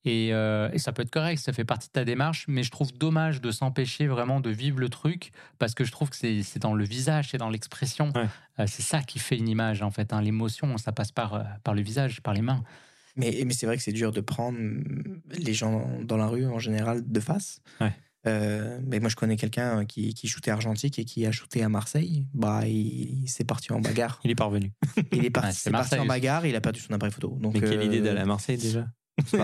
[0.06, 2.72] Et, euh, et ça peut être correct, ça fait partie de ta démarche, mais je
[2.72, 6.44] trouve dommage de s'empêcher vraiment de vivre le truc, parce que je trouve que c'est
[6.44, 8.12] c'est dans le visage, c'est dans l'expression.
[8.14, 8.26] Ouais.
[8.60, 10.12] Euh, c'est ça qui fait une image, en fait.
[10.12, 10.22] hein.
[10.22, 12.64] L'émotion, ça passe par, euh, par le visage, par les mains.
[13.16, 14.58] Mais, mais c'est vrai que c'est dur de prendre
[15.32, 17.62] les gens dans la rue en général de face.
[17.80, 17.94] Ouais.
[18.26, 21.70] Euh, mais moi, je connais quelqu'un qui, qui shootait argentique et qui a shooté à
[21.70, 22.26] Marseille.
[22.34, 24.20] Bah, il, il s'est parti en bagarre.
[24.24, 24.72] Il est parvenu.
[25.12, 27.38] Il est parti, Ouais, c'est c'est parti en bagarre, il a perdu son appareil photo.
[27.40, 28.88] Donc, Mais quelle euh, idée d'aller à Marseille déjà.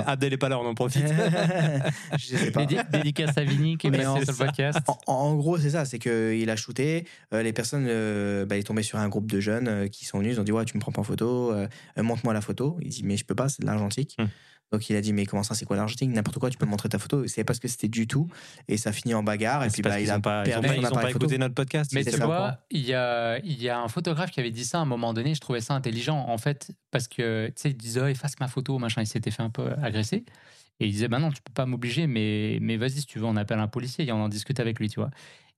[0.06, 1.06] Abdel est pas là, on en profite.
[2.18, 2.66] je sais pas.
[2.66, 4.80] Dédicace à Vini qui est passé sur le podcast.
[4.88, 7.06] En, en gros, c'est ça, c'est qu'il a shooté.
[7.34, 10.06] euh, les personnes, euh, bah, il est tombé sur un groupe de jeunes euh, qui
[10.06, 10.36] sont venus.
[10.36, 12.78] Ils ont dit Ouais, tu me prends pas en photo, euh, montre-moi la photo.
[12.82, 14.16] Il dit Mais je peux pas, c'est de l'argentique.
[14.20, 14.26] Hmm.
[14.72, 16.72] Donc il a dit Mais comment ça, c'est quoi l'argentique N'importe quoi, tu peux me
[16.72, 17.26] montrer ta photo.
[17.28, 18.28] C'est parce que c'était du tout.
[18.68, 19.64] Et ça finit en bagarre.
[19.64, 21.18] Et puis bah, il a ont pas, ils ont perdu son ils ont pas photo.
[21.18, 21.92] écouté notre podcast.
[21.94, 22.28] Mais ils tu courant.
[22.28, 24.86] vois, il y a, il y a un photographe qui avait dit ça à un
[24.86, 28.08] moment donné, je trouvais ça intelligent, en fait, parce que, tu sais, il disait, oh,
[28.08, 30.24] efface ma photo, machin, il s'était fait un peu agresser.
[30.80, 33.26] Et il disait, bah non, tu peux pas m'obliger, mais, mais vas-y, si tu veux,
[33.26, 35.10] on appelle un policier et on en discute avec lui, tu vois.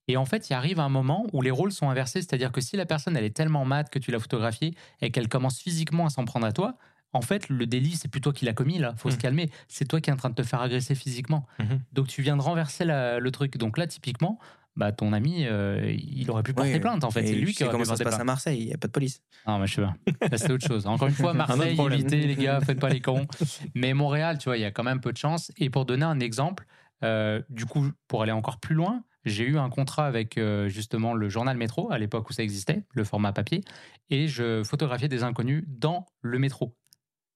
[0.08, 2.76] Et en fait, il arrive un moment où les rôles sont inversés, c'est-à-dire que si
[2.76, 6.10] la personne, elle est tellement mad que tu l'as photographiée et qu'elle commence physiquement à
[6.10, 6.76] s'en prendre à toi,
[7.12, 9.20] en fait, le délit, c'est plus toi qui l'as commis, là, faut se Mhm.
[9.22, 9.50] calmer.
[9.68, 11.46] C'est toi qui es en train de te faire agresser physiquement.
[11.58, 11.80] Mhm.
[11.92, 13.56] Donc tu viens de renverser la- le truc.
[13.58, 14.38] Donc là, typiquement,
[14.76, 17.26] bah, ton ami, euh, il aurait pu porter Oui, plainte, en fait.
[17.26, 18.24] C'est lui tu qui sais aurait comment pu ça se passe à.
[18.24, 19.20] Marseille, il n'y a pas de police.
[19.46, 20.38] Non, mais je sais pas.
[20.38, 20.86] C'est autre chose.
[20.86, 22.00] Encore une fois, Marseille, problème.
[22.00, 23.26] évitez, les gars, faites pas les cons.
[23.74, 25.52] Mais Montréal, tu vois, il y a quand même peu de chance.
[25.58, 26.64] Et pour donner un exemple,
[27.04, 31.12] euh, du coup, pour aller encore plus loin, j'ai eu un contrat avec euh, justement
[31.12, 33.60] le journal Métro, à l'époque où ça existait, le format papier,
[34.08, 36.74] et je photographiais des inconnus dans le métro,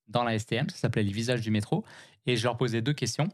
[0.08, 1.84] dans la STM, ça s'appelait les visages du métro,
[2.26, 3.28] et je leur posais deux questions.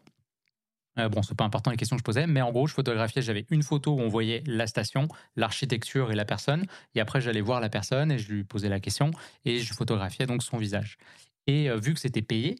[0.98, 3.22] Euh, bon, c'est pas important les questions que je posais, mais en gros, je photographiais.
[3.22, 6.66] J'avais une photo où on voyait la station, l'architecture et la personne.
[6.94, 9.10] Et après, j'allais voir la personne et je lui posais la question
[9.44, 10.98] et je photographiais donc son visage.
[11.46, 12.56] Et euh, vu que c'était payé,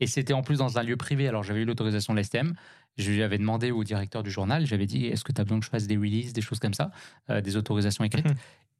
[0.00, 2.54] et c'était en plus dans un lieu privé, alors j'avais eu l'autorisation de l'STM,
[2.96, 5.60] je lui avais demandé au directeur du journal, j'avais dit est-ce que tu as besoin
[5.60, 6.90] que je fasse des releases, des choses comme ça,
[7.30, 8.36] euh, des autorisations écrites Mhm.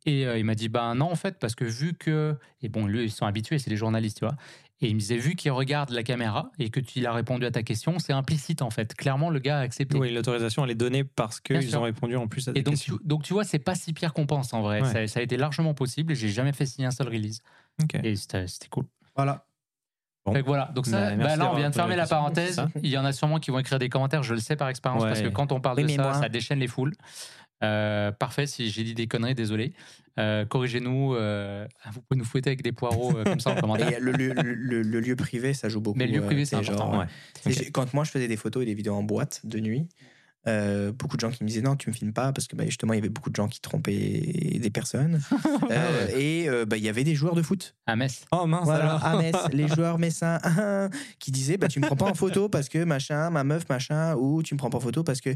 [0.06, 2.36] Et euh, il m'a dit ben non, en fait, parce que vu que.
[2.62, 4.36] Et bon, lui, ils sont habitués, c'est des journalistes, tu vois.
[4.82, 7.46] Et il me disait, vu qu'il regarde la caméra et que tu il a répondu
[7.46, 8.94] à ta question, c'est implicite en fait.
[8.94, 9.96] Clairement, le gars a accepté.
[9.96, 12.74] Oui, l'autorisation, elle est donnée parce qu'ils ont répondu en plus à des Et donc
[12.74, 12.98] tu, questions.
[13.02, 14.82] donc, tu vois, c'est pas si pire qu'on pense en vrai.
[14.82, 14.92] Ouais.
[14.92, 17.40] Ça, ça a été largement possible et j'ai jamais fait signer un seul release.
[18.02, 18.84] Et c'était cool.
[19.14, 19.46] Voilà.
[20.26, 20.32] Bon.
[20.32, 22.60] Fait que voilà, donc ça, Bah, bah, là on vient de fermer la question, parenthèse.
[22.82, 25.04] Il y en a sûrement qui vont écrire des commentaires, je le sais par expérience,
[25.04, 25.08] Ouais.
[25.08, 26.94] parce que quand on parle Oui, de ça, moi- ça déchaîne les foules.
[27.64, 29.72] Euh, parfait, si j'ai dit des conneries, désolé.
[30.18, 33.92] Euh, Corrigez-nous, euh, vous pouvez nous fouetter avec des poireaux euh, comme ça en commentaire.
[33.96, 35.98] Et le, lieu- le- le- le lieu privé, ça joue beaucoup.
[35.98, 36.92] Mais le lieu privé, c'est c'est important.
[36.92, 37.06] genre,
[37.46, 37.70] Ouais.
[37.72, 39.88] Quand moi je faisais des photos et des vidéos en boîte de nuit,
[40.48, 42.64] euh, beaucoup de gens qui me disaient non, tu me filmes pas parce que bah,
[42.66, 45.20] justement il y avait beaucoup de gens qui trompaient des personnes.
[45.70, 47.74] Euh, et euh, bah, il y avait des joueurs de foot.
[47.86, 48.24] À Metz.
[48.30, 49.04] Oh mince Voilà, alors.
[49.04, 50.38] à Metz, les joueurs messins
[51.18, 54.14] qui disaient bah, tu me prends pas en photo parce que machin, ma meuf machin,
[54.14, 55.30] ou tu me prends pas en photo parce que.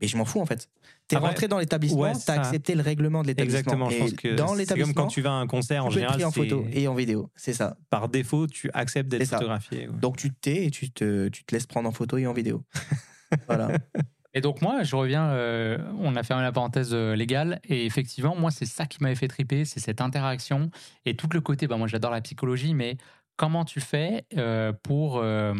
[0.00, 0.68] Mais je m'en fous en fait.
[1.06, 2.32] T'es Après, rentré dans l'établissement, ouais, t'as ça.
[2.34, 3.58] accepté le règlement de l'établissement.
[3.58, 5.88] Exactement, je Et pense que dans c'est comme quand tu vas à un concert en
[5.88, 6.14] tu général.
[6.16, 7.30] pris en c'est- photo et en vidéo.
[7.36, 7.76] C'est ça.
[7.90, 9.88] Par défaut, tu acceptes d'être photographié.
[9.88, 9.94] ouais.
[10.00, 12.32] Donc tu te tais et tu te, tu te laisses prendre en photo et en
[12.32, 12.64] vidéo.
[13.46, 13.68] voilà.
[14.36, 18.34] Et donc moi, je reviens, euh, on a fermé la parenthèse euh, légale, et effectivement,
[18.34, 20.70] moi, c'est ça qui m'avait fait triper, c'est cette interaction,
[21.06, 22.96] et tout le côté, bah, moi j'adore la psychologie, mais
[23.36, 25.54] comment tu fais euh, pour, euh,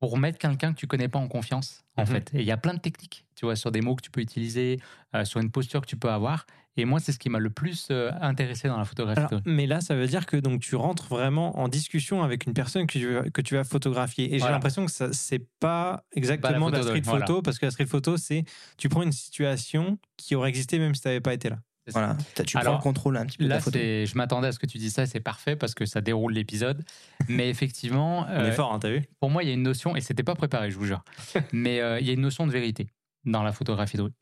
[0.00, 2.06] pour mettre quelqu'un que tu connais pas en confiance, en Mhm.
[2.06, 4.10] fait Et il y a plein de techniques, tu vois, sur des mots que tu
[4.10, 4.80] peux utiliser,
[5.14, 7.50] euh, sur une posture que tu peux avoir, et moi, c'est ce qui m'a le
[7.50, 9.20] plus euh, intéressé dans la photographie.
[9.20, 12.54] Alors, mais là, ça veut dire que donc tu rentres vraiment en discussion avec une
[12.54, 14.34] personne que tu, vas- que tu vas photographier.
[14.34, 17.26] Et j'ai l'impression que ça c'est pas exactement photo de la street de- voilà.
[17.26, 18.44] photo parce que la street photo c'est
[18.78, 21.58] tu prends une situation qui aurait existé même si tu n'avais pas été là.
[21.92, 22.16] Voilà.
[22.46, 23.78] Tu Alors, le contrôle un petit peu de Là, la photo.
[23.78, 26.32] c'est, je m'attendais à ce que tu dises ça, c'est parfait parce que ça déroule
[26.32, 26.84] l'épisode.
[27.28, 29.02] Mais effectivement, On est euh, fort, hein, t'as vu?
[29.20, 31.02] pour moi, il y a une notion, et c'était pas préparé, je vous jure,
[31.52, 32.88] mais euh, il y a une notion de vérité
[33.24, 34.12] dans la photographie de rue.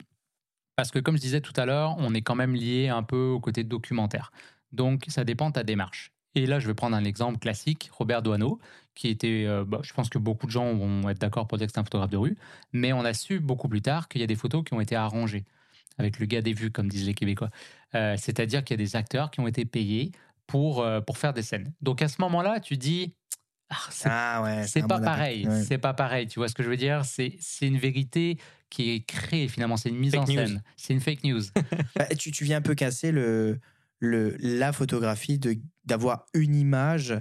[0.77, 3.17] Parce que, comme je disais tout à l'heure, on est quand même lié un peu
[3.29, 4.31] au côté documentaire.
[4.73, 6.13] Donc, ça dépend de ta démarche.
[6.35, 8.61] Et là, je vais prendre un exemple classique, Robert Doisneau,
[8.95, 11.67] qui était, euh, bah, je pense que beaucoup de gens vont être d'accord pour dire
[11.67, 12.37] que c'est un photographe de rue,
[12.73, 14.95] mais on a su beaucoup plus tard qu'il y a des photos qui ont été
[14.95, 15.45] arrangées,
[15.99, 17.51] avec le gars des vues, comme disent les Québécois.
[17.95, 20.13] Euh, C'est-à-dire qu'il y a des acteurs qui ont été payés
[20.47, 21.73] pour, euh, pour faire des scènes.
[21.83, 23.15] Donc, à ce moment-là, tu dis,
[23.71, 24.65] ah, c'est Ah ouais.
[24.89, 25.47] pas bon pareil.
[25.47, 25.63] Ouais.
[25.63, 26.27] C'est pas pareil.
[26.27, 27.05] Tu vois ce que je veux dire?
[27.05, 28.39] C'est une vérité
[28.71, 29.77] qui est créée finalement.
[29.77, 30.47] C'est une mise Fake en news.
[30.47, 30.63] scène.
[30.77, 31.43] C'est une fake news.
[31.97, 33.59] Bah, tu, tu viens un peu casser le,
[33.99, 35.39] le, la photographie
[35.85, 37.15] d'avoir une image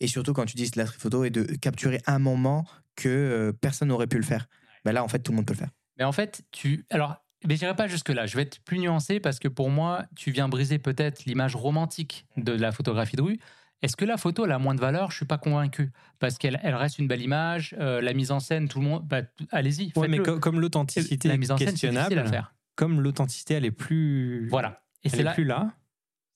[0.00, 2.66] et surtout quand tu dis la photo et de capturer un moment
[2.96, 4.48] que euh, personne n'aurait pu le faire.
[4.84, 5.70] Bah là, en fait, tout le monde peut le faire.
[5.98, 6.84] mais en fait, tu.
[6.90, 8.26] Alors, mais j'irai pas jusque là.
[8.26, 12.26] Je vais être plus nuancé parce que pour moi, tu viens briser peut-être l'image romantique
[12.36, 13.38] de la photographie de rue.
[13.82, 15.10] Est-ce que la photo elle a moins de valeur?
[15.10, 17.74] Je suis pas convaincu parce qu'elle elle reste une belle image.
[17.80, 19.04] euh, la mise en scène, tout le monde.
[19.06, 19.92] bah, Allez-y.
[19.96, 22.54] Ouais, mais comme l'authenticité la mise en scène, difficile à questionnable, faire.
[22.76, 24.82] comme l'authenticité elle est plus Voilà.
[25.02, 25.72] Et c'est là, plus là,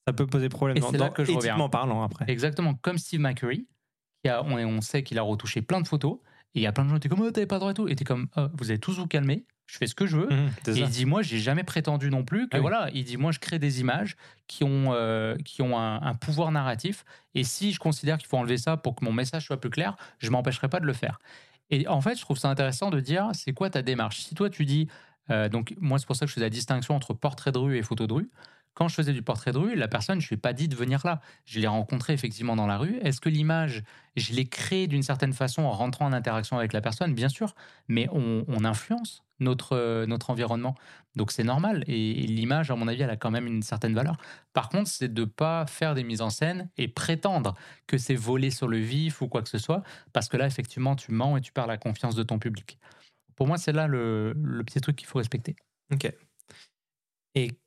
[0.05, 1.69] ça peut poser problème Et c'est là que je reviens.
[1.69, 2.25] parlant après.
[2.27, 3.65] Exactement comme Steve McCurry.
[4.23, 6.17] Qui a, on, on sait qu'il a retouché plein de photos.
[6.55, 7.71] Et il y a plein de gens qui étaient comme, oh, t'avais pas le droit
[7.71, 7.87] et tout.
[7.87, 9.45] Et t'es comme, Oh, vous allez tous vous calmer.
[9.67, 10.29] Je fais ce que je veux.
[10.63, 10.79] C'est Et ça.
[10.79, 12.61] il dit, moi, j'ai jamais prétendu non plus que Ah oui.
[12.61, 12.89] voilà.
[12.93, 14.15] Il dit, moi, je crée des images
[14.47, 17.03] qui ont, euh, qui ont un, un pouvoir narratif.
[17.35, 19.95] Et si je considère qu'il faut enlever ça pour que mon message soit plus clair,
[20.19, 21.19] je m'empêcherai pas de le faire.
[21.69, 24.19] Et en fait, je trouve ça intéressant de dire, c'est quoi ta démarche?
[24.19, 24.87] Si toi, tu dis,
[25.29, 27.77] euh, donc moi, c'est pour ça que je fais la distinction entre portrait de rue
[27.77, 28.29] et photo de rue.
[28.77, 30.75] Quand je faisais du portrait de rue, la personne, je lui ai pas dit de
[30.75, 31.19] venir là.
[31.45, 32.97] Je l'ai rencontré effectivement dans la rue.
[33.01, 33.81] Est-ce que l'image,
[34.15, 37.15] je l'ai créée d'une certaine façon en rentrant en interaction avec la personne?
[37.15, 37.55] Bien sûr,
[37.87, 40.75] mais on, influence notre, notre environnement.
[41.15, 41.85] Donc c'est normal.
[41.87, 44.17] Et, l'image, à mon avis, elle a quand même une certaine valeur.
[44.53, 47.55] Par contre, c'est de pas faire des mises en scène et prétendre
[47.87, 49.81] que c'est volé sur le vif ou quoi que ce soit,
[50.13, 52.77] parce que là, effectivement, tu mens et tu perds la confiance de ton public.
[53.35, 55.55] Pour moi, c'est là le, le petit truc qu'il faut respecter.
[55.91, 56.13] Ok.
[57.33, 57.57] Et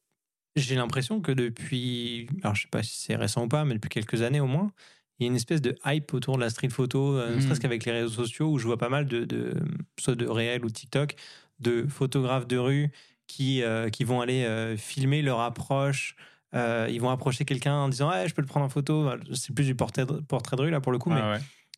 [0.56, 3.88] j'ai l'impression que depuis, alors je sais pas si c'est récent ou pas, mais depuis
[3.88, 4.72] quelques années au moins,
[5.18, 7.40] il y a une espèce de hype autour de la street photo, euh, ne Mhm.
[7.40, 9.54] serait-ce qu'avec les réseaux sociaux, où je vois pas mal de, de
[9.98, 11.14] soit de réel ou TikTok,
[11.60, 12.90] de photographes de rue
[13.26, 16.16] qui, euh, qui vont aller euh, filmer leur approche.
[16.54, 19.08] euh, ils vont approcher quelqu'un en disant ouais, je peux le prendre en photo.
[19.34, 21.20] C'est plus du portrait de, portrait de rue là pour le coup, mais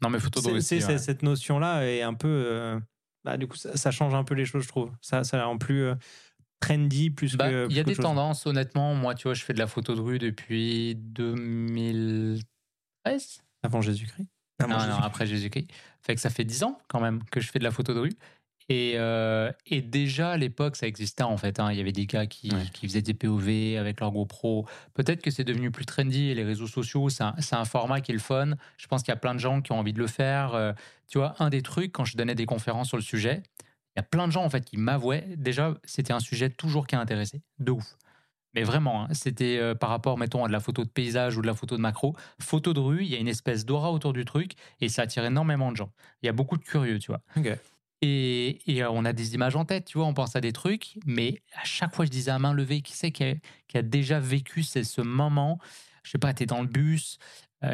[0.03, 0.99] Non, mais photo de rue aussi, ouais.
[0.99, 2.81] cette notion là est un peu.
[3.25, 4.91] bah, du coup, ça, ça change un peu les choses, je trouve.
[5.01, 5.91] Ça, ça rend plus
[6.63, 7.67] trendy, plus Bah, que.
[7.71, 8.05] Il y a des chose.
[8.05, 8.95] tendances, honnêtement.
[8.95, 12.43] Moi, tu vois, je fais de la photo de rue depuis 2013.
[13.63, 14.27] Avant Jésus-Christ.
[14.61, 15.69] Non, non, après Jésus-Christ.
[16.03, 17.99] Fait que ça fait 10 ans quand même que je fais de la photo de
[18.01, 18.13] rue.
[18.69, 21.59] Et, euh, et déjà à l'époque, ça existait en fait.
[21.59, 21.73] hein.
[21.73, 22.63] Il y avait des gars qui, Ouais.
[22.73, 24.67] qui faisaient des POV avec leur GoPro.
[24.95, 28.01] Peut-être que c'est devenu plus trendy et les réseaux sociaux, c'est un, c'est un format
[28.01, 28.53] qui est le fun.
[28.79, 30.55] Je pense qu'il y a plein de gens qui ont envie de le faire.
[30.55, 30.73] Euh,
[31.09, 33.43] tu vois, un des trucs, quand je donnais des conférences sur le sujet,
[33.95, 35.27] il y a plein de gens en fait qui m'avouaient.
[35.37, 37.43] Déjà, c'était un sujet toujours qui a intéressé.
[37.59, 37.97] De ouf.
[38.55, 41.43] Mais vraiment, hein, c'était euh, par rapport, mettons, à de la photo de paysage ou
[41.43, 42.15] de la photo de macro.
[42.39, 45.25] Photo de rue, il y a une espèce d'aura autour du truc et ça attire
[45.25, 45.91] énormément de gens.
[46.23, 47.23] Il y a beaucoup de curieux, tu vois.
[48.03, 50.53] Et, et, euh, on a des images en tête, tu vois, on pense à des
[50.53, 53.35] trucs, mais à chaque fois, je disais à main levée, qui c'est qui a,
[53.69, 55.59] qui a déjà vécu ce, ce moment?
[56.03, 57.19] Je sais pas, tu es dans le bus,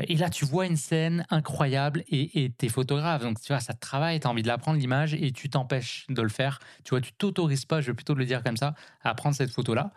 [0.06, 3.22] et là, tu vois une scène incroyable et t'es photographe.
[3.22, 5.48] Donc, tu vois, ça te travaille, tu as envie de la prendre, l'image, et tu
[5.48, 6.58] t'empêches de le faire.
[6.84, 9.50] Tu vois, tu t'autorises pas, je vais plutôt le dire comme ça, à prendre cette
[9.50, 9.92] photo-là.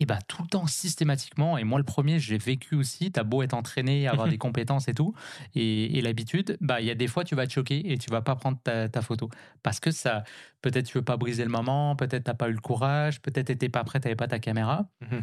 [0.00, 3.42] Et bah, tout le temps, systématiquement, et moi le premier, j'ai vécu aussi, t'as beau
[3.42, 5.14] être entraîné, avoir des compétences et tout,
[5.54, 8.10] et, et l'habitude, bah, il y a des fois, tu vas te choquer et tu
[8.10, 9.30] vas pas prendre ta, ta photo.
[9.62, 10.24] Parce que ça,
[10.62, 13.68] peut-être tu veux pas briser le moment, peut-être t'as pas eu le courage, peut-être t'étais
[13.68, 14.88] pas prêt, t'avais pas ta caméra.
[15.00, 15.22] Mhm.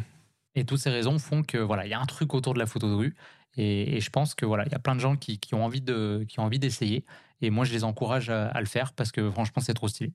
[0.54, 2.66] Et toutes ces raisons font que voilà, il y a un truc autour de la
[2.66, 3.14] photo de rue.
[3.56, 5.64] Et, et je pense que voilà, il y a plein de gens qui, qui ont
[5.64, 7.04] envie de, qui ont envie d'essayer.
[7.40, 10.12] Et moi, je les encourage à, à le faire parce que franchement, c'est trop stylé.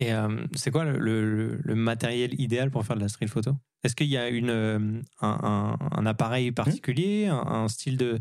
[0.00, 3.52] Et euh, c'est quoi le, le- le matériel idéal pour faire de la street photo?
[3.84, 4.78] Est-ce qu'il y a une, euh,
[5.20, 8.18] un, un- un appareil particulier, un, un style de,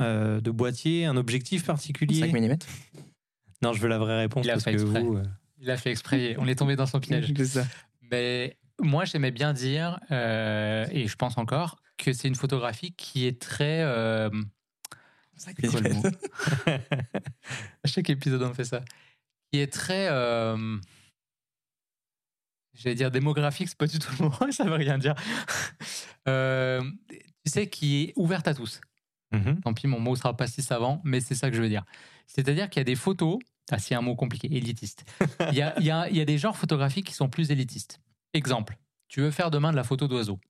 [0.00, 2.28] euh, de boîtier, un objectif particulier?
[2.30, 2.56] 5 mm.
[3.62, 5.02] Non, je veux la vraie réponse Il a parce fait que exprès.
[5.02, 5.16] vous.
[5.16, 5.22] euh,
[5.60, 6.34] Il a fait exprès.
[6.38, 7.32] On est tombé dans son piège.
[7.44, 7.64] Ça.
[8.10, 13.26] Mais moi, j'aimais bien dire, euh, et je pense encore, que c'est une photographie qui
[13.26, 13.82] est très.
[13.82, 14.28] euh,
[15.36, 16.02] c'est quoi le mot?
[17.84, 18.82] À chaque épisode, on fait ça.
[19.50, 20.08] Qui est très.
[20.10, 20.78] euh,
[22.74, 25.14] J'allais dire démographique, c'est pas du tout le mot, ça veut rien dire.
[26.28, 28.80] Euh, tu sais, qui est ouverte à tous.
[29.32, 29.60] mhm.
[29.60, 31.84] Tant pis, mon mot sera pas si savant, mais c'est ça que je veux dire.
[32.26, 33.38] C'est-à-dire qu'il y a des photos,
[33.70, 35.04] ah, c'est un mot compliqué, élitiste.
[35.50, 37.50] Il y a, il y a- il y a des genres photographiques qui sont plus
[37.50, 38.00] élitistes.
[38.32, 38.76] Exemple,
[39.08, 40.40] tu veux faire demain de la photo d'oiseau.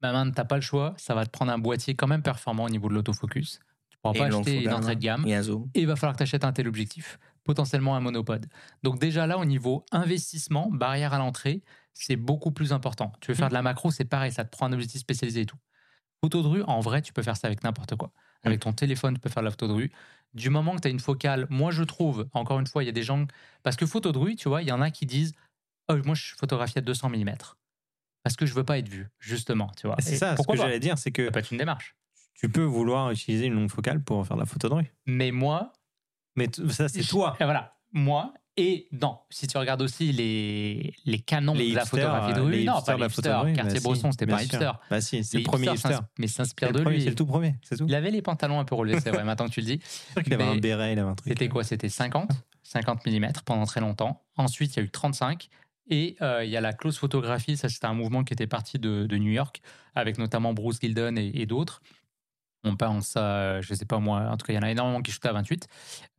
[0.00, 2.64] Bah, man, t'as pas le choix, ça va te prendre un boîtier quand même performant
[2.64, 3.58] au niveau de l'autofocus.
[3.90, 5.26] Tu pourras Et pas acheter une entrée de gamme
[5.74, 8.46] Et il va falloir que tu achètes un tel objectif, potentiellement un monopode.
[8.82, 11.62] Donc déjà là, au niveau investissement, barrière à l'entrée,
[11.94, 13.12] c'est beaucoup plus important.
[13.20, 15.46] Tu veux faire de la macro, c'est pareil, ça te prend un objectif spécialisé et
[15.46, 15.58] tout.
[16.22, 18.12] Photo de rue, en vrai, tu peux faire ça avec n'importe quoi.
[18.44, 19.92] Avec ton téléphone, tu peux faire de la photo de rue.
[20.34, 22.88] Du moment que tu as une focale, moi je trouve, encore une fois, il y
[22.88, 23.26] a des gens...
[23.64, 25.32] Parce que photo de rue, tu vois, il y en a qui disent,
[25.88, 27.30] oh, moi je photographie à 200 mm.
[28.22, 29.96] Parce que je veux pas être vu, justement, tu vois.
[29.98, 31.96] Et C'est ça, ce pourquoi que j'allais dire, c'est que Ça peut être une démarche.
[32.34, 34.94] tu peux vouloir utiliser une longue focale pour faire de la photo de rue.
[35.06, 35.72] Mais moi,
[36.36, 37.36] Mais ça, c'est toi.
[37.40, 38.34] Voilà, moi.
[38.60, 42.40] Et non, si tu regardes aussi les, les canons Les de la hipsters, photographie de
[42.40, 43.44] rue, les non, hipsters pas les la photo de hipsters.
[43.44, 44.70] bah Cartier-Bresson, si, c'était pas hipster.
[44.90, 46.04] Bah si, c'est le premier hipsters hipster.
[46.18, 47.02] Mais s'inspire de lui.
[47.02, 47.86] c'est le tout premier, c'est tout.
[47.86, 49.80] Il avait les pantalons un peu relevés, c'est vrai, maintenant que tu le dis.
[49.84, 51.28] C'est sûr qu'il avait un béret, il avait un truc.
[51.28, 51.62] C'était quoi?
[51.62, 52.32] C'était 50,
[52.64, 54.24] 50 mm pendant très longtemps.
[54.36, 55.48] Ensuite, il y a eu 35.
[55.88, 58.78] Et euh, il y a la close photographie, ça c'était un mouvement qui était parti
[58.78, 59.60] de, New York,
[59.94, 61.80] avec notamment Bruce Gilden et, d'autres.
[62.64, 65.00] On pense à, je sais pas moi, en tout cas il y en a énormément
[65.00, 65.68] qui shootent à 28.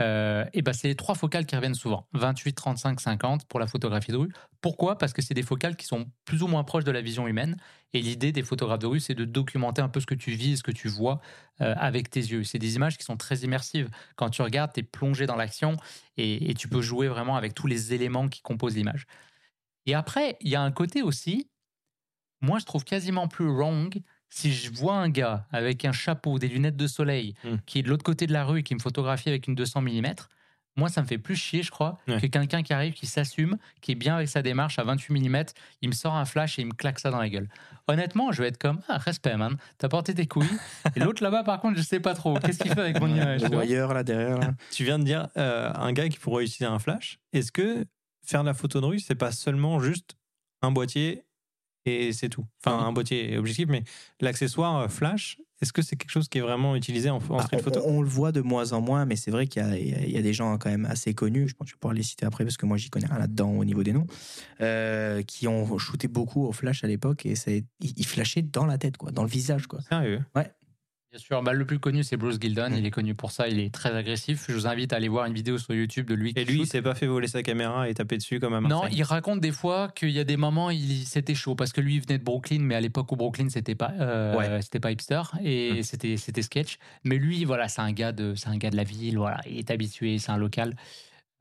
[0.01, 3.67] Euh, et ben c'est les trois focales qui reviennent souvent, 28, 35, 50 pour la
[3.67, 4.32] photographie de rue.
[4.62, 4.97] Pourquoi?
[4.97, 7.58] Parce que c'est des focales qui sont plus ou moins proches de la vision humaine.
[7.93, 10.58] Et l'idée des photographes de rue, c'est de documenter un peu ce que tu vis,
[10.58, 11.19] ce que tu vois
[11.62, 12.43] euh, avec tes yeux.
[12.43, 13.89] C'est des images qui sont très immersives.
[14.15, 15.75] Quand tu regardes, tu es plongé dans l'action
[16.17, 19.05] et tu peux jouer vraiment avec tous les éléments qui composent l'image.
[19.89, 21.49] Et après, il y a un côté aussi,
[22.41, 23.99] moi je trouve quasiment plus wrong
[24.30, 27.56] si je vois un gars avec un chapeau, des lunettes de soleil, Mm.
[27.65, 29.82] qui est de l'autre côté de la rue et qui me photographie avec une 200
[29.82, 30.13] mm.
[30.75, 32.21] Moi, ça me fait plus chier, je crois, Ouais.
[32.21, 35.43] que quelqu'un qui arrive, qui s'assume, qui est bien avec sa démarche à 28 mm,
[35.82, 37.49] il me sort un flash et il me claque ça dans la gueule.
[37.88, 40.45] Honnêtement, je vais être comme, ah, respect, man, t'as porté tes couilles.
[40.95, 42.36] Et l'autre là-bas, par contre, je sais pas trop.
[42.39, 43.49] Qu'est-ce qu'il fait avec mon image vois?
[43.49, 44.38] voyeur là derrière.
[44.39, 44.54] là?
[44.71, 47.19] Tu viens de dire euh, un gars qui pourrait utiliser un flash.
[47.34, 47.84] Est-ce que
[48.23, 50.15] faire de la photo de rue, c'est pas seulement juste
[50.62, 51.23] un boîtier
[51.86, 53.84] et c'est tout Enfin, un boîtier objectif, mais
[54.19, 57.43] l'accessoire euh, flash, est-ce que c'est quelque chose qui est vraiment utilisé en, en Ah,
[57.43, 59.65] street on, photo on le voit de moins en moins, mais c'est vrai qu'il y,
[59.93, 62.25] a- y des gens quand même assez connus, je pense que tu pourras les citer
[62.25, 64.08] après parce que moi j'y connais rien là-dedans au niveau des noms,
[64.62, 67.34] euh, qui ont shooté beaucoup au flash à l'époque et
[67.79, 69.67] ils, ils flashaient dans la tête, quoi, dans le visage.
[69.67, 69.82] Quoi.
[69.82, 70.21] Sérieux?
[71.12, 72.72] Bien sûr, bah, le plus connu, c'est Bruce Gilden.
[72.72, 72.78] Mm.
[72.78, 74.45] Il est connu pour ça, il est très agressif.
[74.48, 76.34] Je vous invite à aller voir une vidéo sur YouTube de lui.
[76.36, 78.84] Et lui, il s'est pas fait voler sa caméra et taper dessus comme à Non,
[78.91, 81.95] il raconte des fois qu'il y a des moments, il c'était chaud parce que lui,
[81.95, 84.62] il venait de Brooklyn, mais à l'époque où Brooklyn, c'était pas, euh, Ouais.
[84.62, 85.84] c'était pas hipster et Mm.
[85.84, 86.78] c'était, c'était sketch.
[87.04, 89.58] Mais lui, voilà, c'est un gars de, c'est un gars de la ville, voilà, il
[89.58, 90.76] est habitué, c'est un local.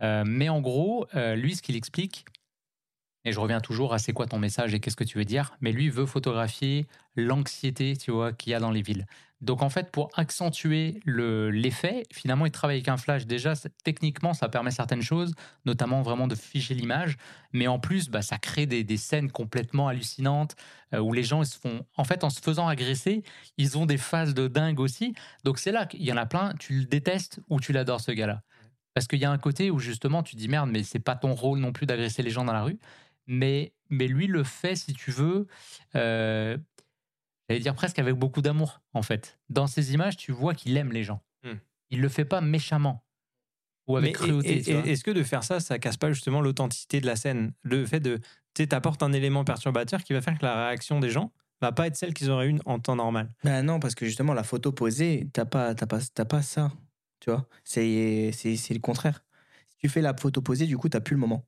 [0.02, 2.24] Euh, mais en gros, euh, lui, ce qu'il explique,
[3.28, 5.56] et je reviens toujours à c'est quoi ton message et qu'est-ce que tu veux dire,
[5.60, 6.86] mais lui veut photographier
[7.16, 9.06] l'anxiété, tu vois, qu'il y a dans les villes.
[9.40, 13.26] Donc en fait, pour accentuer le, l'effet, finalement, il travaille avec un flash.
[13.26, 17.16] Déjà, techniquement, ça permet certaines choses, notamment vraiment de figer l'image,
[17.52, 20.56] mais en plus, bah, ça crée des, des scènes complètement hallucinantes
[20.92, 23.22] euh, où les gens ils se font, en fait, en se faisant agresser,
[23.58, 25.14] ils ont des phases de dingue aussi.
[25.44, 26.54] Donc c'est là qu'il y en a plein.
[26.58, 28.42] Tu le détestes ou tu l'adores ce gars-là,
[28.92, 31.34] parce qu'il y a un côté où justement tu dis merde, mais c'est pas ton
[31.34, 32.78] rôle non plus d'agresser les gens dans la rue.
[33.28, 35.46] Mais, mais lui le fait, si tu veux,
[35.94, 36.58] euh,
[37.48, 39.38] j'allais dire presque avec beaucoup d'amour, en fait.
[39.50, 41.22] Dans ses images, tu vois qu'il aime les gens.
[41.44, 41.58] Hmm.
[41.90, 43.04] Il le fait pas méchamment
[43.86, 44.58] ou avec Mais cruauté.
[44.90, 47.52] Est-ce que de faire ça, ça casse pas justement l'authenticité de la scène?
[47.62, 48.24] Le fait de, tu
[48.62, 51.86] sais, t'apportes un élément perturbateur qui va faire que la réaction des gens va pas
[51.86, 53.32] être celle qu'ils auraient une en temps normal.
[53.44, 56.70] Ben non, parce que justement, la photo posée, t'as pas, t'as pas, t'as pas ça.
[57.20, 59.24] Tu vois c'est, c'est, c'est le contraire.
[59.70, 61.46] Si tu fais la photo posée, du coup, t'as plus le moment.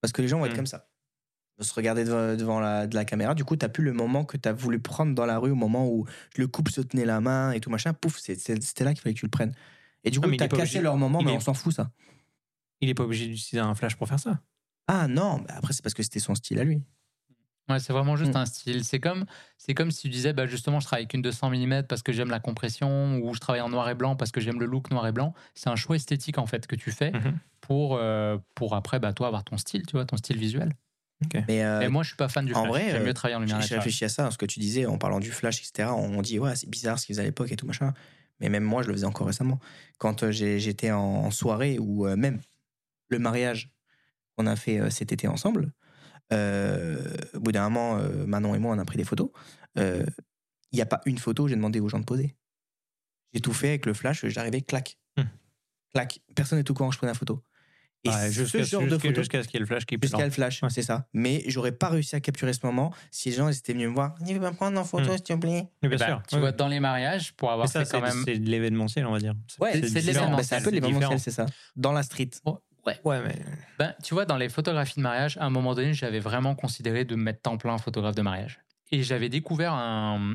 [0.00, 0.56] Parce que les gens vont être Hmm.
[0.56, 0.88] comme ça.
[1.58, 3.34] Vont se regarder devant, devant la, de la caméra.
[3.34, 5.88] Du coup, t'as plus le moment que t'as voulu prendre dans la rue au moment
[5.88, 6.04] où
[6.36, 7.92] le couple se tenait la main et tout machin.
[7.94, 9.54] Pouf, c'était là qu'il fallait que tu le prennes.
[10.02, 11.72] Et du Ah, coup, il t'as obligé- leur moment, il mais est- on s'en fout,
[11.72, 11.90] ça.
[12.80, 14.40] Il est pas obligé d'utiliser un flash pour faire ça.
[14.88, 16.82] Ah non, bah après, c'est parce que c'était son style à lui.
[17.70, 18.38] Ouais, c'est vraiment juste Mm.
[18.38, 18.84] un style.
[18.84, 19.24] C'est comme,
[19.56, 22.12] c'est comme si tu disais, bah, justement, je travaille avec une 200 mm parce que
[22.12, 24.90] j'aime la compression, ou je travaille en noir et blanc parce que j'aime le look
[24.90, 25.32] noir et blanc.
[25.54, 27.38] C'est un choix esthétique, en fait, que tu fais Mhm.
[27.62, 30.72] pour, euh, pour après, bah, toi, avoir ton style, tu vois, ton style visuel.
[31.48, 32.68] Mais euh, Et moi, je suis pas fan du en flash.
[32.70, 34.84] vrai, J'aime euh, mieux travailler en lumière j'ai réfléchi à ça, ce que tu disais
[34.86, 35.88] en parlant du flash, etc.
[35.96, 37.94] On dit, ouais, c'est bizarre ce qu'ils faisaient à l'époque et tout machin.
[38.40, 39.58] Mais même moi, je le faisais encore récemment.
[39.98, 42.40] Quand euh, j'étais en, en soirée ou euh, même
[43.08, 43.70] le mariage
[44.36, 45.72] qu'on a fait euh, cet été ensemble,
[46.32, 46.98] euh,
[47.34, 49.30] au bout d'un moment, euh, Manon et moi, on a pris des photos.
[49.78, 50.04] Euh,
[50.72, 52.34] Il n'y a pas une photo où j'ai demandé aux gens de poser.
[53.32, 54.98] J'ai tout fait avec le flash, j'arrivais, clac.
[55.16, 55.22] Hmm.
[55.92, 56.20] Clac.
[56.34, 57.42] Personne n'est au courant que je prenais la photo.
[58.06, 59.86] Et Ouais, ce jusqu'à genre de jusqu'à- photo, jusqu'à ce qu'il y ait le flash
[59.86, 60.68] qui Jusqu'à le flash, Ouais.
[60.70, 61.06] c'est ça.
[61.14, 64.14] Mais j'aurais pas réussi à capturer ce moment si les gens étaient venus me voir.
[64.26, 65.16] Tu veux pas prendre en photo, Hmm.
[65.16, 66.22] s'il te plaît Mais bien Bah, sûr.
[66.28, 66.40] Tu Ouais.
[66.42, 68.24] vois, dans les mariages, pour avoir ça, fait quand c'est même.
[68.26, 69.34] c'est de l'événementiel, on va dire.
[69.58, 70.36] Ouais, c'est de l'événementiel.
[70.36, 71.46] Bah, c'est un peu C'est l'événementiel, c'est ça.
[71.76, 72.30] Dans la street.
[72.86, 73.00] Ouais.
[73.04, 73.36] Ouais, mais
[73.78, 77.06] Ben, tu vois, dans les photographies de mariage, à un moment donné, j'avais vraiment considéré
[77.06, 78.60] de me mettre temps plein photographe de mariage.
[78.92, 80.34] Et j'avais découvert un,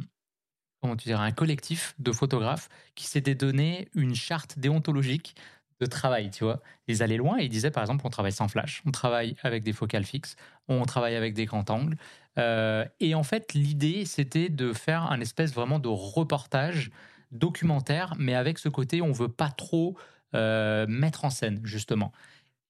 [0.82, 5.36] comment tu dirais, un collectif de photographes qui s'était donné une charte déontologique
[5.80, 6.62] de travail, tu vois.
[6.88, 9.64] Ils allaient loin et ils disaient, par exemple, on travaille sans flash, on travaille avec
[9.64, 10.36] des focales fixes,
[10.68, 11.98] on travaille avec des grands angles.
[12.38, 16.92] Euh, et en fait, l'idée, c'était de faire un espèce vraiment de reportage
[17.32, 19.98] documentaire, mais avec ce côté, on veut pas trop
[20.36, 22.12] euh, mettre en scène, justement.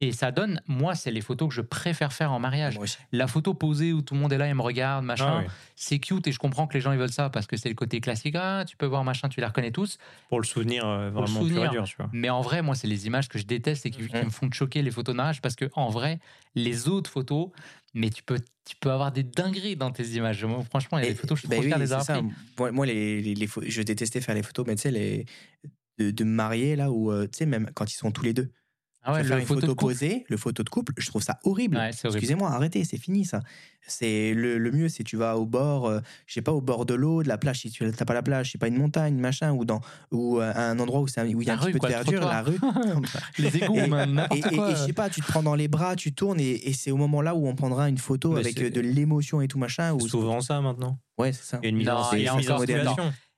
[0.01, 2.79] Et ça donne, moi, c'est les photos que je préfère faire en mariage.
[3.11, 5.51] La photo posée où tout le monde est là et me regarde, machin, Ah oui.
[5.75, 7.75] c'est cute et je comprends que les gens ils veulent ça parce que c'est le
[7.75, 8.35] côté classique.
[8.37, 9.97] Ah, tu peux voir machin, tu les reconnais tous.
[10.29, 11.71] pour le souvenir euh, le vraiment pur et souvenir.
[11.71, 12.09] dur, tu vois.
[12.13, 14.25] Mais en vrai, moi, c'est les images que je déteste et qui, qui Mhm.
[14.25, 16.19] me font choquer les photos de mariage parce que en vrai,
[16.55, 17.49] les autres photos,
[17.93, 20.45] mais tu peux, tu peux avoir des dingueries dans tes images.
[20.45, 21.91] Moi, franchement, il y a Et- des photos, je suis bah trop oui, fier les
[21.91, 22.23] avoir.
[22.57, 25.25] Moi, moi, les, les- les pho- je détestais faire les photos, mais tu sais, les
[25.97, 28.51] de, de mariés, là, où, euh, tu sais, même quand ils sont tous les deux.
[29.01, 31.07] Ah ouais, Tu vas faire le une photo photo, posée, le photo de couple, je
[31.07, 31.77] trouve ça horrible.
[31.77, 32.17] Ouais, c'est horrible.
[32.17, 33.39] Excusez-moi, arrêtez, c'est fini ça.
[33.87, 36.85] C'est le, le mieux, c'est tu vas au bord, euh, je sais pas, au bord
[36.85, 38.77] de l'eau, de la plage, si tu n'as pas la plage, je sais pas, une
[38.77, 39.79] montagne, machin, ou dans
[40.11, 41.89] ou euh, un endroit où c'est un- où il y a un petit peu quoi,
[41.89, 42.59] de verdure, la rue.
[43.39, 44.71] Les égouts, Et- Et, n'importe et- quoi.
[44.71, 46.91] et je sais pas, tu te prends dans les bras, tu tournes, et, et c'est
[46.91, 49.57] au moment là où on prendra une photo Mais avec euh, de l'émotion et tout
[49.59, 49.93] machin.
[49.93, 50.07] Ou...
[50.07, 50.99] Souvent ça maintenant.
[51.17, 51.59] Ouais, c'est ça.
[51.63, 52.57] Il y a une mise en il y a mise en.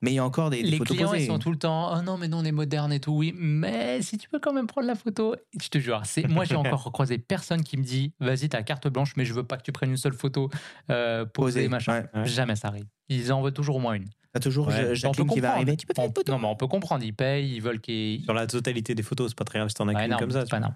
[0.02, 1.22] Mais il y a encore des, des les photos clients, posées.
[1.22, 3.32] ils sont tout le temps, oh non, mais non, on est moderne et tout, oui,
[3.36, 6.56] mais si tu peux quand même prendre la photo, je te jure, c'est, moi j'ai
[6.56, 9.62] encore croisé personne qui me dit, vas-y, t'as carte blanche, mais je veux pas que
[9.62, 10.50] tu prennes une seule photo
[10.90, 12.00] euh, posée, machin.
[12.14, 12.20] ouais.
[12.20, 12.26] Ouais.
[12.26, 12.86] Jamais ça arrive.
[13.08, 14.06] Ils en veulent toujours au moins une.
[14.32, 14.74] T'as toujours Ouais.
[14.74, 15.54] Ja- On peut Jacqueline qui va comprendre.
[15.54, 15.76] arriver.
[15.76, 17.80] Tu peux faire On- une photo non, mais on peut comprendre, ils payent, ils veulent
[17.80, 18.24] qu'ils.
[18.24, 20.30] Sur la totalité des photos, c'est pas très grave si t'en as Ouais, qu'une comme
[20.32, 20.44] ça.
[20.46, 20.72] pas non.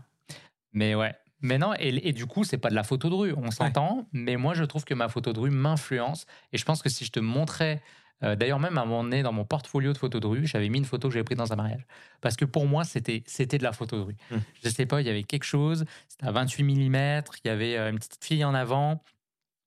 [0.72, 1.14] Mais ouais.
[1.42, 4.06] Mais non, et, et du coup, c'est pas de la photo de rue, on s'entend,
[4.12, 6.26] mais moi je trouve que ma photo de rue m'influence.
[6.52, 7.82] Et je pense que si je te montrais,
[8.22, 10.68] euh, d'ailleurs, même à un moment donné, dans mon portfolio de photos de rue, j'avais
[10.68, 11.86] mis une photo que j'avais prise dans un mariage.
[12.20, 14.16] Parce que pour moi, c'était c'était de la photo de rue.
[14.30, 14.38] Hmm.
[14.62, 17.76] Je sais pas, il y avait quelque chose, c'était à 28 mm, il y avait
[17.76, 19.02] euh, une petite fille en avant.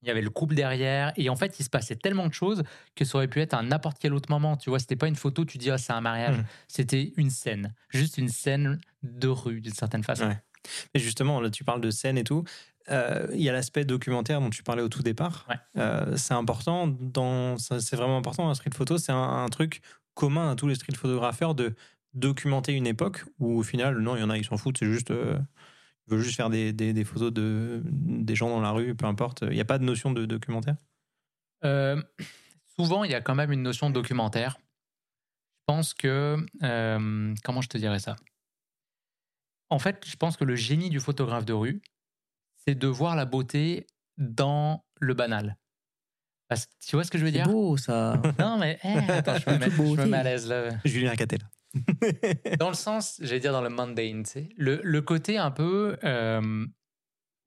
[0.01, 1.12] Il y avait le couple derrière.
[1.17, 2.63] Et en fait, il se passait tellement de choses
[2.95, 4.55] que ça aurait pu être à n'importe quel autre moment.
[4.55, 6.38] Tu vois, c'était pas une photo, tu dis, ah, c'est un mariage.
[6.38, 6.45] Mhm.
[6.69, 7.75] C'était une scène.
[7.89, 10.27] Juste une scène de rue, d'une certaine façon.
[10.27, 10.38] Ouais.
[10.93, 12.45] Et justement, là, tu parles de scène et tout.
[12.89, 15.45] Euh, Il y a l'aspect documentaire dont tu parlais au tout départ.
[15.49, 15.56] Ouais.
[15.78, 18.97] Euh, c'est important, dans, c'est vraiment important dans la street photo.
[18.97, 19.82] C'est un, un truc
[20.13, 21.75] commun à tous les street photographeurs de
[22.13, 24.78] documenter une époque où au final, non, il y en a, ils s'en foutent.
[24.80, 25.38] C'est juste, euh,
[26.08, 29.06] ils veulent juste faire des, des, des photos de, des gens dans la rue, peu
[29.06, 29.43] importe.
[29.43, 30.75] Il n'y a pas de notion de documentaire?
[32.78, 34.58] Souvent, il y a quand même une notion de documentaire.
[34.62, 36.38] Je pense que.
[37.43, 38.15] comment je te dirais ça?
[39.69, 41.82] En fait, je pense que le génie du photographe de rue,
[42.69, 45.58] c'est de voir la beauté dans le banal.
[46.49, 47.47] Parce tu vois ce que je veux C'est dire?
[47.47, 48.21] beau ça.
[48.39, 50.69] Non, mais eh, attends, je me mets, Toute je me mets à l'aise là.
[50.86, 51.39] Julien Cattel.
[52.60, 54.49] Dans le sens, j'allais dire dans le mundane, tu sais.
[54.58, 55.97] Le, le côté un peu.
[56.03, 56.65] euh,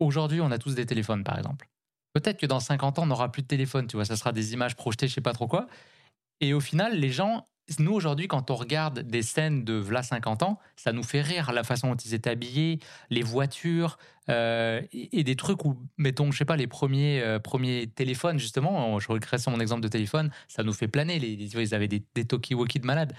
[0.00, 1.68] Aujourd'hui, on a tous des téléphones, par exemple.
[2.14, 4.04] Peut-être que dans 50 ans, on n'aura plus de téléphone, tu vois.
[4.04, 5.66] Ça sera des images projetées, je sais pas trop quoi.
[6.40, 7.47] Et au final, les gens.
[7.78, 11.52] Nous, aujourd'hui, quand on regarde des scènes de V'là 50 ans, ça nous fait rire
[11.52, 13.98] la façon dont ils étaient habillés, les voitures,
[14.28, 18.98] euh, et, des trucs où, mettons, je sais pas, les premiers, euh, premiers téléphones, justement,
[18.98, 21.18] je recrée sur mon exemple de téléphone, ça nous fait planer.
[21.18, 23.14] Les- ils avaient des, des talkie-walkie de malades.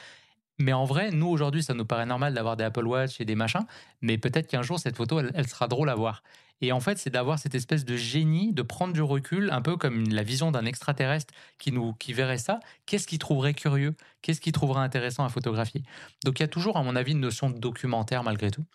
[0.60, 3.36] Mais en vrai, nous aujourd'hui, ça nous paraît normal d'avoir des Apple Watch et des
[3.36, 3.66] machins,
[4.02, 6.24] mais peut-être qu'un jour, cette photo, elle, elle sera drôle à voir.
[6.62, 9.76] Et en fait, c'est d'avoir cette espèce de génie, de prendre du recul, un peu
[9.76, 12.60] comme la vision d'un extraterrestre qui, nous, qui verrait ça.
[12.86, 13.96] Qu'est-ce qu'il trouverait curieux?
[14.22, 15.84] Qu'est-ce qu'il trouverait intéressant à photographier?
[16.24, 18.66] Donc il y a toujours, à mon avis, une notion de documentaire malgré tout.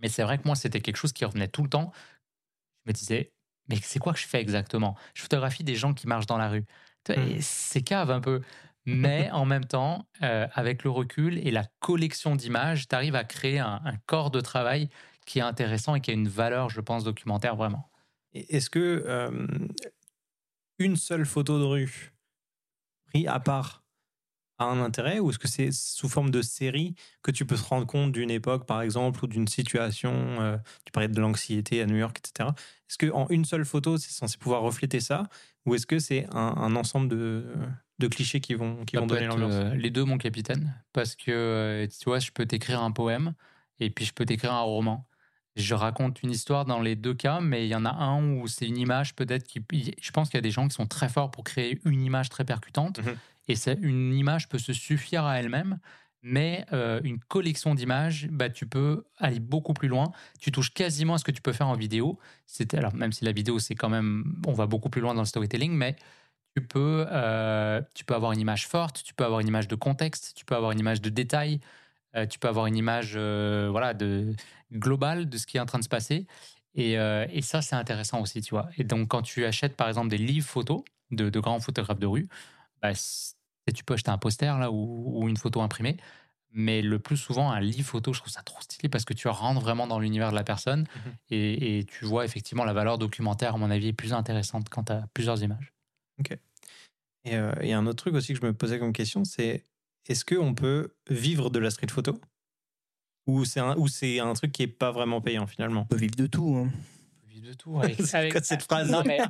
[0.00, 1.92] Mais c'est vrai que moi, c'était quelque chose qui revenait tout le temps.
[2.84, 3.32] Je me disais,
[3.68, 4.96] mais c'est quoi que je fais exactement?
[5.14, 6.64] Je photographie des gens qui marchent dans la rue.
[7.08, 7.12] Mm.
[7.12, 8.42] et C'est cave un peu.
[8.86, 13.24] Mais en même temps, euh, avec le recul et la collection d'images, tu arrives à
[13.24, 14.88] créer un, un corps de travail
[15.26, 17.90] qui est intéressant et qui a une valeur, je pense, documentaire vraiment.
[18.34, 19.46] Est-ce que euh,
[20.78, 22.12] une seule photo de rue
[23.06, 23.84] prise à part
[24.58, 27.62] a un intérêt ou est-ce que c'est sous forme de série que tu peux te
[27.62, 31.86] rendre compte d'une époque, par exemple, ou d'une situation euh, Tu parlais de l'anxiété à
[31.86, 32.50] New York, etc.
[32.88, 35.24] Est-ce qu'en une seule photo, c'est censé pouvoir refléter ça
[35.64, 37.44] ou est-ce que c'est un, un ensemble de,
[37.98, 41.14] de clichés qui vont, qui Ça vont donner l'ambiance euh, les deux, mon capitaine, parce
[41.14, 43.34] que euh, tu vois, je peux t'écrire un poème
[43.80, 45.06] et puis je peux t'écrire un roman.
[45.54, 48.46] Je raconte une histoire dans les deux cas, mais il y en a un où
[48.48, 49.62] c'est une image peut-être qui.
[50.00, 52.30] Je pense qu'il y a des gens qui sont très forts pour créer une image
[52.30, 53.16] très percutante, Mhm.
[53.48, 55.78] et c'est une image peut se suffire à elle-même.
[56.24, 60.12] Mais euh, une collection d'images, bah, tu peux aller beaucoup plus loin.
[60.40, 62.16] Tu touches quasiment à ce que tu peux faire en vidéo.
[62.46, 65.22] C'était alors même si la vidéo c'est quand même, on va beaucoup plus loin dans
[65.22, 65.96] le storytelling, mais
[66.56, 69.74] tu peux, euh, tu peux avoir une image forte, tu peux avoir une image de
[69.74, 71.60] contexte, tu peux avoir une image de détail,
[72.16, 74.34] euh, tu peux avoir une image euh, voilà, de,
[74.72, 76.26] globale de ce qui est en train de se passer.
[76.74, 78.70] Et, et ça, c'est intéressant aussi, tu vois.
[78.78, 82.06] Et donc, quand tu achètes, par exemple, des livres photos de, de grands photographes de
[82.06, 82.28] rue,
[82.80, 82.92] bah,
[83.74, 85.98] tu peux acheter un poster là, ou, ou une photo imprimée.
[86.52, 89.28] Mais le plus souvent, un livre photo, je trouve ça trop stylé parce que tu
[89.28, 91.14] rentres vraiment dans l'univers de la personne Mhm.
[91.30, 94.84] et, et tu vois effectivement la valeur documentaire, à mon avis, est plus intéressante quand
[94.84, 95.72] tu as plusieurs images.
[97.24, 99.24] Et euh, il y a un autre truc aussi que je me posais comme question,
[99.24, 99.62] c'est
[100.08, 102.20] est-ce qu'on peut vivre de la street photo?
[103.28, 105.82] Ou c'est un, ou c'est un truc qui est pas vraiment payant finalement?
[105.82, 106.56] On peut vivre de tout.
[106.56, 106.70] hein.
[107.28, 108.90] Vivre de tout avec, C'est avec- quoi cette phrase?
[108.90, 109.20] Non, mais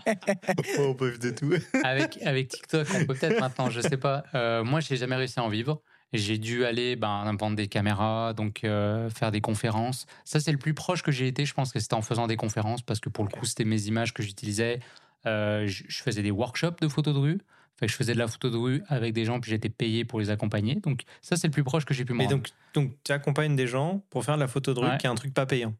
[0.78, 1.52] On peut vivre de tout?
[1.84, 4.24] avec, avec TikTok, on peut peut-être maintenant, je sais pas.
[4.34, 5.82] Euh, moi, j'ai jamais réussi à en vivre.
[6.14, 10.06] J'ai dû aller ben, vendre des caméras, donc euh, faire des conférences.
[10.24, 11.46] Ça, c'est le plus proche que j'ai été.
[11.46, 13.82] Je pense que c'était en faisant des conférences parce que pour le coup, c'était mes
[13.86, 14.80] images que j'utilisais.
[15.26, 17.38] Euh, je je faisais des workshops de photos de rue.
[17.80, 20.30] Je faisais de la photo de rue avec des gens, puis j'étais payé pour les
[20.30, 20.76] accompagner.
[20.76, 22.36] Donc, ça, c'est le plus proche que j'ai pu me Mais rendre.
[22.36, 24.98] donc, donc tu accompagnes des gens pour faire de la photo de rue Ouais.
[24.98, 25.74] qui est un truc pas payant.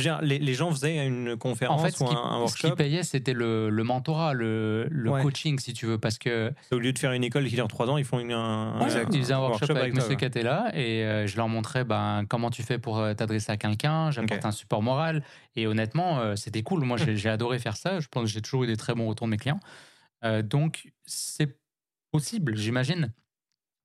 [0.00, 2.62] Dire, les, les gens faisaient une conférence en fait, ou qui, un, un ce qui
[2.66, 2.76] workshop.
[2.76, 5.22] payait, c'était le, le mentorat, le, le Ouais.
[5.22, 7.88] coaching, si tu veux, parce que Au lieu de faire une école qui dure trois
[7.90, 10.16] ans, ils font une, un, Ouais, un- ils faisaient un workshop, avec, toi, Monsieur.
[10.16, 14.10] Catella et euh, je leur montrais ben, comment tu fais pour euh, t'adresser à quelqu'un.
[14.10, 14.46] J'apporte Ok.
[14.46, 15.22] un support moral
[15.56, 16.84] et honnêtement, euh, c'était cool.
[16.84, 18.00] Moi, j'ai j'ai adoré faire ça.
[18.00, 19.60] Je pense que j'ai toujours eu des très bons retours de mes clients.
[20.24, 21.58] Euh, donc, c'est
[22.10, 23.12] possible, j'imagine.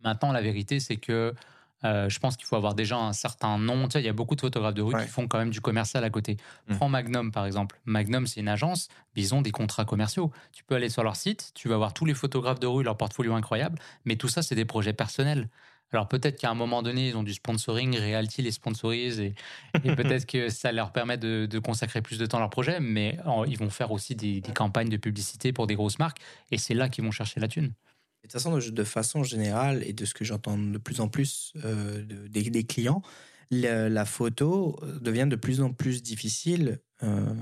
[0.03, 1.34] Maintenant, la vérité, c'est que
[1.84, 3.88] euh, je pense qu'il faut avoir déjà un certain nom.
[3.88, 5.03] Tu sais, il y a beaucoup de photographes de rue Ouais.
[5.05, 6.38] qui font quand même du commercial à côté.
[6.67, 6.75] Mm.
[6.75, 7.80] Prends Magnum, par exemple.
[7.86, 10.32] Magnum, c'est une agence, mais ils ont des contrats commerciaux.
[10.53, 12.97] Tu peux aller sur leur site, tu vas voir tous les photographes de rue, leur
[12.97, 15.49] portfolio incroyable, mais tout ça, c'est des projets personnels.
[15.93, 19.36] Alors peut-être qu'à un moment donné, ils ont du sponsoring, Realty les sponsorise et,
[19.86, 22.82] et peut-être que ça leur permet de, de consacrer plus de temps à leur projet,
[22.82, 26.17] mais en- ils vont faire aussi des, des campagnes de publicité pour des grosses marques
[26.51, 27.71] et c'est là qu'ils vont chercher la thune.
[28.28, 31.53] De toute façon, de, façon générale, et de ce que j'entends de plus en plus
[31.63, 33.01] euh, de- des, des clients,
[33.51, 36.80] la photo devient de plus en plus difficile.
[37.03, 37.34] euh,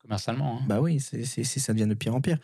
[0.00, 0.60] commercialement.
[0.60, 0.64] hein.
[0.66, 2.38] bah oui, c'est, c'est- c'est- ça devient de pire en pire.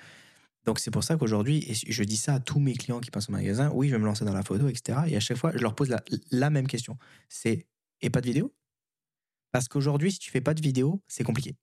[0.66, 3.30] Donc c'est pour ça qu'aujourd'hui, et je dis ça à tous mes clients qui passent
[3.30, 4.98] au magasin, oui, je vais me lancer dans la photo, etc.
[5.08, 6.98] Et à chaque fois, je leur pose la, la même question.
[7.30, 7.66] C'est,
[8.02, 8.52] et pas de vidéo?
[9.50, 11.56] Parce qu'aujourd'hui, si tu fais pas de vidéo, c'est compliqué.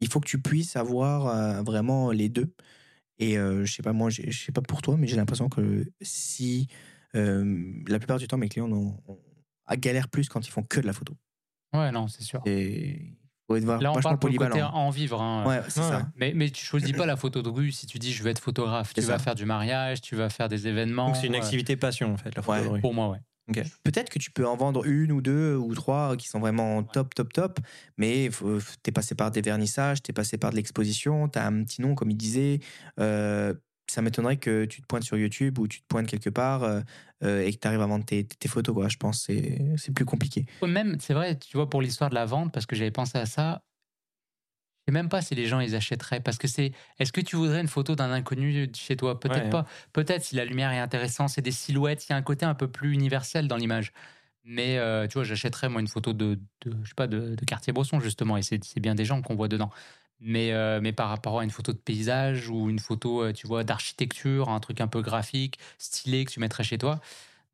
[0.00, 2.52] Il faut que tu puisses avoir euh, vraiment les deux.
[3.18, 5.84] Et euh, je sais pas, moi, je sais pas pour toi, mais j'ai l'impression que
[6.00, 6.66] si
[7.14, 9.18] euh, la plupart du temps, mes clients ont, ont-
[9.78, 11.16] galèrent plus quand ils font que de la photo.
[11.72, 12.40] Ouais, non, c'est sûr.
[12.44, 14.70] Et faut être Là, on parle pour le côté polyvalent.
[14.72, 15.20] en vivre.
[15.22, 15.46] hein.
[15.46, 16.08] Ouais, c'est Ouais, ça.
[16.16, 18.38] Mais, mais tu choisis pas la photo de rue si tu dis je vais être
[18.40, 18.94] photographe.
[18.94, 21.06] Tu vas faire du mariage, tu vas faire des événements.
[21.06, 22.64] Donc c'est une euh, activité passion en fait, la photo Ouais.
[22.64, 22.80] de rue.
[22.80, 23.18] Pour moi, ouais.
[23.82, 27.14] Peut-être que tu peux en vendre une ou deux ou trois qui sont vraiment top,
[27.14, 27.60] top, top,
[27.98, 31.46] mais tu es passé par des vernissages, tu es passé par de l'exposition, tu as
[31.46, 32.60] un petit nom, comme il disait.
[33.00, 33.52] Euh,
[33.86, 36.80] ça m'étonnerait que tu te pointes sur YouTube ou tu te pointes quelque part euh,
[37.22, 38.74] euh, et que tu arrives à vendre tes, tes photos.
[38.74, 38.88] Quoi.
[38.88, 40.46] Je pense que c'est- c'est plus compliqué.
[40.66, 43.26] Même, c'est vrai, tu vois, pour l'histoire de la vente, parce que j'avais pensé à
[43.26, 43.62] ça,
[44.86, 46.20] sais même pas si les gens ils achèteraient.
[46.20, 46.72] Parce que c'est.
[46.98, 49.20] Est-ce que tu voudrais une photo d'un inconnu chez toi?
[49.20, 49.48] Peut-être Ouais.
[49.48, 49.66] pas.
[49.92, 52.54] Peut-être si la lumière est intéressante, c'est des silhouettes, il y a un côté un
[52.54, 53.92] peu plus universel dans l'image.
[54.44, 57.44] Mais euh, tu vois, j'achèterais moi une photo de, de, je sais pas, de, de
[57.46, 59.70] Cartier-Bresson, justement, et c'est c'est bien des gens qu'on voit dedans.
[60.20, 63.46] Mais, euh, mais par rapport à une photo de paysage ou une photo, euh, tu
[63.46, 67.00] vois, d'architecture, un truc un peu graphique, stylé que tu mettrais chez toi,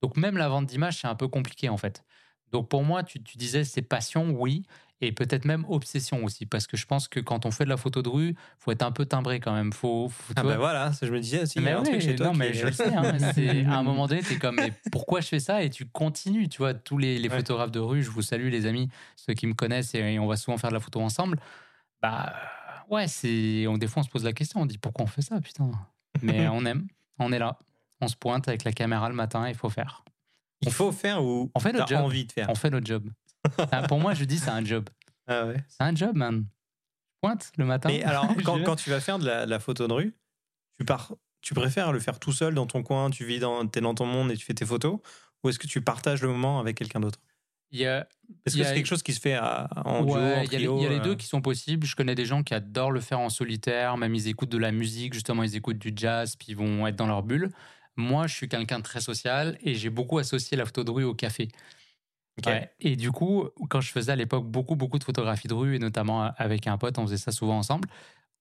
[0.03, 2.05] Donc même la vente d'images, c'est un peu compliqué en fait.
[2.53, 4.65] Donc pour moi, tu, tu disais c'est passion, oui,
[5.03, 7.77] et peut-être même obsession aussi, parce que je pense que quand on fait de la
[7.79, 9.73] photo de rue, faut être un peu timbré quand même.
[9.73, 12.15] Faut, faut- Ah ben voilà, je me disais, s'il y a un oui, truc chez
[12.17, 12.95] toi non, mais est- je le sais.
[12.95, 13.03] hein,
[13.73, 15.63] à un moment donné, tu es comme, mais pourquoi je fais ça?
[15.63, 16.49] Et tu continues.
[16.49, 17.37] Tu vois, tous les, les Ouais.
[17.37, 20.27] photographes de rue, je vous salue, les amis, ceux qui me connaissent, et, et on
[20.27, 21.39] va souvent faire de la photo ensemble.
[22.03, 22.35] Bah,
[22.91, 23.67] ouais, c'est.
[23.67, 25.71] on- Des fois, on se pose la question, on dit pourquoi on fait ça, putain?
[26.23, 26.87] Mais on aime,
[27.19, 27.59] on est là.
[28.03, 30.05] On se pointe avec la caméra le matin, il faut faire.
[30.63, 32.01] Il faut faire ou On fait notre job.
[32.01, 32.49] envie de faire?
[32.51, 33.09] On fait notre job.
[33.89, 34.89] Pour moi, je dis, c'est un job.
[35.27, 35.63] Ah ouais.
[35.69, 36.47] C'est un job, man.
[37.21, 37.89] Pointe le matin.
[37.91, 40.15] Mais alors, quand, tu vas faire de la, de la photo de rue,
[40.79, 43.81] tu pars, tu préfères le faire tout seul dans ton coin, tu vis dans, es
[43.81, 44.99] dans ton monde et tu fais tes photos,
[45.43, 47.21] ou est-ce que tu partages le moment avec quelqu'un d'autre?
[47.73, 48.09] Il y a,
[48.45, 50.63] Est-ce que c'est quelque chose qui se fait à- en duo, Ouais, en il y,
[50.63, 51.87] y a les euh, deux qui sont possibles.
[51.87, 54.73] Je connais des gens qui adorent le faire en solitaire, même ils écoutent de la
[54.73, 57.51] musique, justement, ils écoutent du jazz, puis ils vont être dans leur bulle.
[57.97, 61.05] Moi, je suis quelqu'un de très social et j'ai beaucoup associé la photo de rue
[61.05, 61.49] au café.
[62.47, 62.71] Ouais.
[62.81, 65.79] Et du coup, quand je faisais à l'époque beaucoup, beaucoup de photographies de rue, et
[65.79, 67.89] notamment avec un pote, on faisait ça souvent ensemble,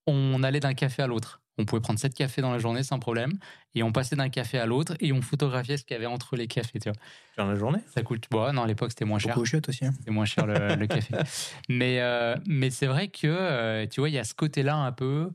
[0.07, 1.41] on allait d'un café à l'autre.
[1.57, 3.33] On pouvait prendre sept cafés dans la journée sans problème,
[3.75, 6.37] et on passait d'un café à l'autre, et on photographiait ce qu'il y avait entre
[6.37, 6.79] les cafés.
[6.79, 6.97] Tu vois.
[7.35, 7.79] Dans la journée?
[7.93, 8.27] Ça coûte.
[8.31, 9.33] Bon, non, à l'époque, c'était moins cher.
[9.35, 9.85] Beaucoup chiottes aussi.
[9.85, 9.91] hein.
[10.05, 11.13] C'est moins cher le, le café.
[11.69, 14.93] Mais, euh, mais c'est vrai que, euh, tu vois, il y a ce côté-là un
[14.93, 15.31] peu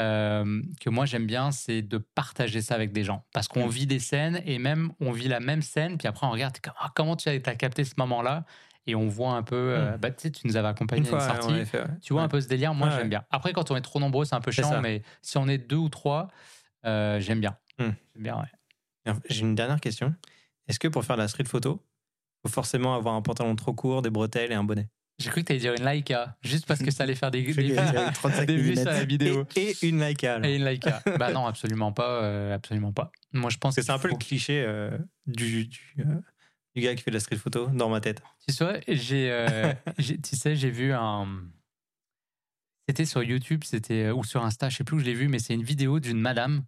[0.00, 3.24] euh, que moi j'aime bien, c'est de partager ça avec des gens.
[3.32, 6.30] Parce qu'on vit des scènes et même on vit la même scène, puis après on
[6.30, 8.44] regarde comme, Ah, comment tu as, capté ce moment-là?
[8.86, 9.74] Et on voit un peu.
[9.76, 11.02] euh, bah, tu sais, tu nous avais accompagné.
[11.02, 11.64] Une à une fois, sortie.
[11.66, 11.86] fait, ouais.
[12.00, 12.26] Tu vois Ouais.
[12.26, 13.24] un peu ce délire, moi Ouais, j'aime bien.
[13.30, 14.80] Après, quand on est trop nombreux, c'est un peu chiant, ça.
[14.80, 16.28] mais si on est deux ou trois,
[16.86, 17.56] euh, j'aime bien.
[17.78, 17.84] Mm.
[17.84, 19.12] J'aime bien, ouais.
[19.28, 20.14] J'ai une dernière question.
[20.66, 21.84] Est-ce que pour faire de la street photo,
[22.42, 24.88] il faut forcément avoir un pantalon trop court, des bretelles et un bonnet?
[25.20, 27.52] J'ai cru que tu allais dire une Leica, juste parce que ça allait faire des,
[27.52, 29.44] sais des, 35 des vues sur la vidéo.
[29.54, 30.36] et, et une Leica.
[30.36, 30.46] alors.
[30.46, 31.02] Et une Leica.
[31.18, 32.22] bah non, absolument pas.
[32.22, 33.12] euh, absolument pas.
[33.32, 34.96] Moi, je pense que c'est un peu le cliché euh,
[35.26, 36.04] du, du, euh,
[36.74, 38.22] du gars qui fait de la street photo dans ma tête.
[38.48, 41.28] Tu sais, j'ai, euh, tu sais, j'ai vu un.
[42.88, 45.28] C'était sur YouTube, c'était euh, ou sur Insta, je sais plus où je l'ai vu,
[45.28, 46.64] mais c'est une vidéo d'une madame.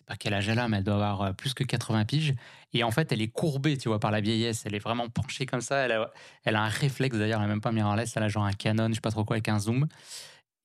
[0.00, 2.34] Sais pas quel âge elle a, mais elle doit avoir euh, plus que 80 piges.
[2.72, 4.64] Et en fait, elle est courbée, tu vois, par la vieillesse.
[4.64, 5.76] Elle est vraiment penchée comme ça.
[5.84, 6.10] Elle a,
[6.44, 8.16] elle a un réflexe d'ailleurs, elle n'a même pas mirrorless.
[8.16, 9.86] Elle a genre un Canon, je sais pas trop quoi, avec un zoom.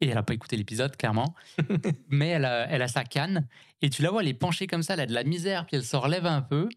[0.01, 1.35] Et elle a pas écouté l'épisode, clairement.
[2.09, 3.47] mais elle a, elle a sa canne.
[3.81, 5.77] Et tu la vois, elle est penchée comme ça, elle a de la misère, puis
[5.77, 6.69] elle se relève un peu.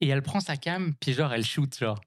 [0.00, 2.00] Et elle prend sa cam, puis genre, elle shoot, genre.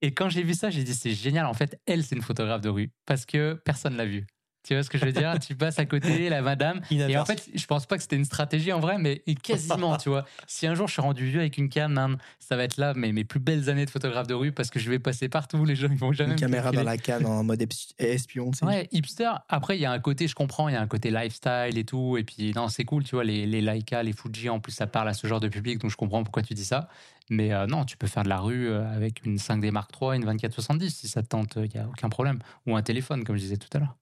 [0.00, 1.46] Et quand j'ai vu ça, j'ai dit, c'est génial.
[1.46, 2.90] En fait, elle, c'est une photographe de rue.
[3.04, 4.26] Parce que personne l'a vue.
[4.64, 5.34] Tu vois ce que je veux dire?
[5.40, 6.80] Tu passes à côté, la madame.
[6.90, 10.08] Et en fait, je pense pas que c'était une stratégie en vrai, mais quasiment, tu
[10.08, 10.24] vois.
[10.46, 13.12] Si un jour je suis rendu vieux avec une cam, ça va être là mes,
[13.12, 15.64] mes plus belles années de photographe de rue parce que je vais passer partout.
[15.64, 17.64] Les gens, ils vont jamais Une me caméra dans la canne en mode
[17.98, 18.50] espion.
[18.50, 18.66] tu sais.
[18.66, 19.30] Ouais, hipster.
[19.48, 21.84] Après, il y a un côté, je comprends, il y a un côté lifestyle et
[21.84, 22.16] tout.
[22.16, 24.86] Et puis, non, c'est cool, tu vois, les, les Leica, les Fuji, en plus, ça
[24.86, 26.88] parle à ce genre de public, donc je comprends pourquoi tu dis ça.
[27.30, 30.16] Mais euh, non, tu peux faire de la rue euh, avec une 5D Mark III,
[30.16, 32.38] une 2470, si ça te tente, il n'y a aucun problème.
[32.66, 33.96] Ou un téléphone, comme je disais tout à l'heure.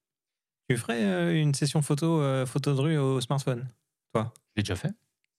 [0.69, 3.69] Tu ferais euh, une session photo, euh, photo de rue au smartphone
[4.57, 4.93] J'ai déjà fait.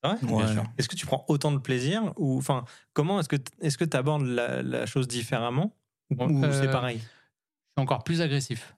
[0.04, 0.18] Ouais, Ouais.
[0.38, 0.64] bien sûr.
[0.78, 2.64] Est-ce que tu prends autant de plaisir ou enfin
[2.94, 5.76] comment est-ce que est-ce que tu abordes la, la chose différemment
[6.12, 6.98] ou, Bon, ou euh, c'est pareil?
[7.00, 8.76] Je suis encore plus agressif.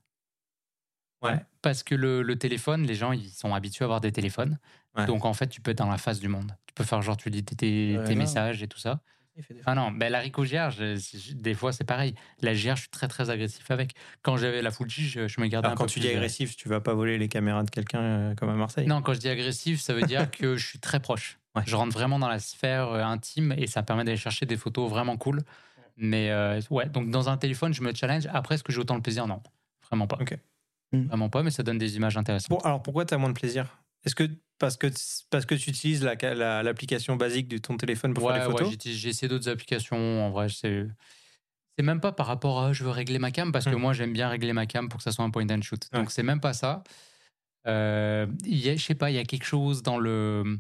[1.21, 1.37] Ouais.
[1.61, 4.57] Parce que le, le téléphone, les gens, ils sont habitués à avoir des téléphones.
[4.97, 5.05] Ouais.
[5.05, 6.55] Donc, en fait, tu peux être dans la face du monde.
[6.65, 8.19] Tu peux faire genre, tu lis tes, tes- Ouais, tes là.
[8.19, 9.01] messages et tout ça.
[9.65, 12.15] Ah non, ben la Ricoh GR, je- je- des fois, c'est pareil.
[12.41, 13.93] La GR, je suis très, très agressif avec.
[14.21, 16.13] Quand j'avais la Fuji, je, je me gardais Alors un quand peu tu plus dis
[16.13, 18.87] agressif, tu vas pas voler les caméras de quelqu'un euh, comme à Marseille?
[18.87, 21.39] Non, quand je dis agressif, ça veut dire que je suis très proche.
[21.55, 21.63] Ouais.
[21.65, 24.89] Je rentre vraiment dans la sphère euh, intime et ça permet d'aller chercher des photos
[24.89, 25.41] vraiment cool.
[25.97, 28.27] Mais euh, ouais, donc dans un téléphone, je me challenge.
[28.31, 29.27] Après, est-ce que j'ai autant de plaisir?
[29.27, 29.41] Non,
[29.89, 30.17] vraiment pas.
[30.21, 30.37] Ok.
[30.91, 31.05] Mm.
[31.07, 32.49] Vraiment pas, mais ça donne des images intéressantes.
[32.49, 33.67] Bon, alors pourquoi tu as moins de plaisir?
[34.05, 34.29] Est-ce que
[34.59, 34.87] parce que
[35.29, 38.53] parce que tu utilises la- la- l'application basique de ton téléphone pour ouais, faire les
[38.53, 39.97] ouais, photos j'ai- j'ai essayé d'autres applications.
[40.25, 40.85] En vrai, c'est.
[41.77, 43.79] C'est même pas par rapport à je veux régler ma cam, parce que Mm.
[43.79, 45.87] moi j'aime bien régler ma cam pour que ça soit un point and shoot.
[45.93, 46.11] Donc Ouais.
[46.11, 46.83] c'est même pas ça.
[47.67, 50.57] Euh, y a- je sais pas, il y a quelque chose dans le.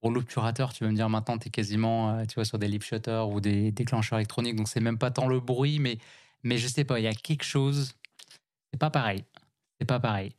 [0.00, 2.68] Pour l'obturateur, tu vas me dire maintenant, tu es quasiment euh, tu vois, sur des
[2.68, 5.98] lip shutters ou des déclencheurs électroniques, donc c'est même pas tant le bruit, mais,
[6.42, 7.92] mais je sais pas, il y a quelque chose.
[8.72, 9.24] C'est pas pareil.
[9.78, 10.32] C'est pas pareil.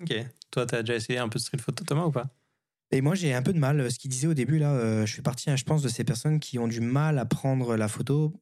[0.00, 0.14] Ok.
[0.54, 2.28] Toi, tu as déjà essayé un peu de street photo, Thomas, ou pas?
[2.92, 3.90] Et moi, j'ai un peu de mal.
[3.90, 6.04] Ce qu'il disait au début, là, euh, je fais partie, hein, je pense, de ces
[6.04, 8.32] personnes qui ont du mal à prendre la photo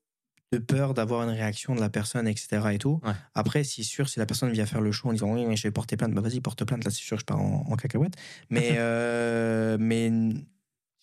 [0.53, 2.61] de peur d'avoir une réaction de la personne, etc.
[2.73, 3.01] Et tout.
[3.03, 3.15] Ouais.
[3.33, 5.63] Après, c'est sûr, si la personne vient faire le show en disant oui, mais je
[5.63, 6.85] vais porter plainte, bah vas-y, porte plainte.
[6.85, 8.17] Là, c'est sûr que je pars en, en cacahuète.
[8.51, 10.13] Mais, euh, mais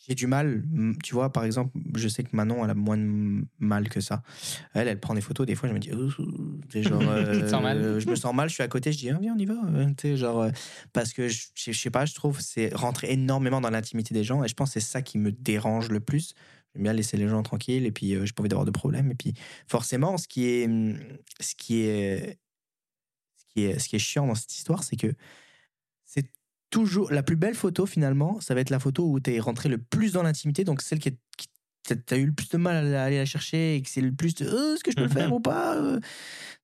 [0.08, 0.64] j'ai du mal.
[1.04, 4.24] Tu vois, par exemple, je sais que Manon, elle a moins de mal que ça.
[4.74, 5.46] Elle, elle prend des photos.
[5.46, 5.90] Des fois, je me dis,
[6.84, 7.02] genre,
[7.62, 8.50] mal euh, je me sens mal.
[8.50, 9.56] Je suis à côté, je dis, ah, viens, on y va.
[9.74, 10.52] Euh, genre, euh,
[10.94, 14.44] parce que je, je sais pas, je trouve c'est rentrer énormément dans l'intimité des gens
[14.44, 16.34] et je pense que c'est ça qui me dérange le plus.
[16.74, 19.12] J'aime bien laisser les gens tranquilles et puis euh, j'ai pas envie d'avoir de problème.
[19.12, 19.34] Et puis
[19.68, 20.70] forcément, ce qui est,
[21.40, 22.40] ce qui est,
[23.38, 25.14] ce qui est, ce qui est chiant dans cette histoire, c'est que
[26.70, 28.40] toujours la plus belle photo finalement.
[28.42, 31.00] Ça va être la photo où tu es rentré le plus dans l'intimité, donc celle
[31.00, 31.48] qui, est, qui
[32.06, 34.36] t'as eu le plus de mal à aller la chercher et que c'est le plus
[34.36, 36.00] de Euh, est-ce que je peux le faire ou pas euh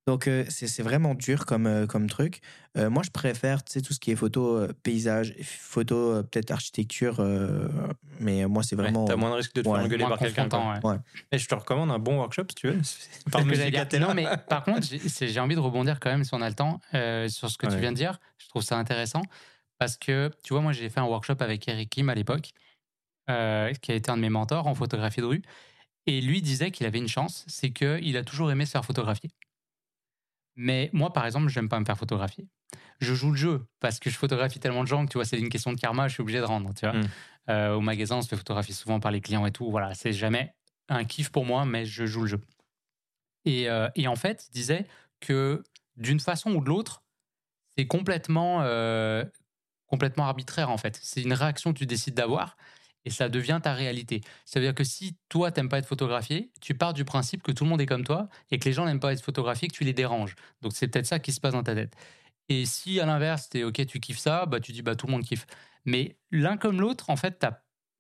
[0.08, 2.42] donc euh, c'est vraiment dur comme, euh, comme truc.
[2.78, 6.22] Euh, moi je préfère tu sais, tout ce qui est photo euh, paysage, photo euh,
[6.22, 7.68] peut-être architecture, euh,
[8.20, 9.06] mais moi c'est Ouais, vraiment...
[9.06, 9.78] T'as moins de risque de te Ouais.
[9.78, 10.48] faire engueuler par quelqu'un.
[10.84, 10.98] ouais.
[11.32, 12.80] Et je te recommande un bon workshop si tu veux.
[13.32, 13.98] Par que.
[13.98, 14.86] Non, mais par contre,
[15.22, 17.66] j'ai envie de rebondir quand même si on a le temps euh, sur ce que
[17.66, 17.80] tu Ouais.
[17.82, 18.20] viens de dire.
[18.38, 19.24] Je trouve ça intéressant
[19.78, 22.52] parce que, tu vois, moi, j'ai fait un workshop avec Eric Kim à l'époque,
[23.30, 25.42] euh, qui a été un de mes mentors en photographie de rue.
[26.08, 29.32] Et lui disait qu'il avait une chance, c'est qu'il a toujours aimé se faire photographier.
[30.56, 32.48] Mais moi, par exemple, j'aime pas me faire photographier.
[33.00, 35.40] Je joue le jeu parce que je photographie tellement de gens que tu vois, c'est
[35.40, 36.74] une question de karma, je suis obligé de rendre.
[36.74, 36.94] Tu vois.
[36.94, 37.08] Mm.
[37.50, 39.70] Euh, au magasin, on se fait photographier souvent par les clients et tout.
[39.70, 40.54] Voilà, c'est jamais
[40.88, 42.42] un kiff pour moi, mais je joue le jeu.
[43.44, 44.86] Et, euh, et en fait, il disait
[45.20, 45.64] que
[45.98, 47.04] d'une façon ou de l'autre,
[47.78, 49.26] c'est complètement, euh,
[49.88, 51.00] complètement arbitraire en fait.
[51.02, 52.58] C'est une réaction que tu décides d'avoir
[53.06, 54.22] et ça devient ta réalité.
[54.46, 57.52] Ça veut dire que si toi, t'aimes pas être photographié, tu pars du principe que
[57.52, 59.76] tout le monde est comme toi et que les gens n'aiment pas être photographiés, que
[59.76, 60.36] tu les déranges.
[60.62, 61.96] Donc c'est peut-être ça qui se passe dans ta tête.
[62.50, 65.14] Et si à l'inverse, es ok, tu kiffes ça, bah tu dis bah tout le
[65.14, 65.46] monde kiffe.
[65.86, 67.46] Mais l'un comme l'autre, en fait,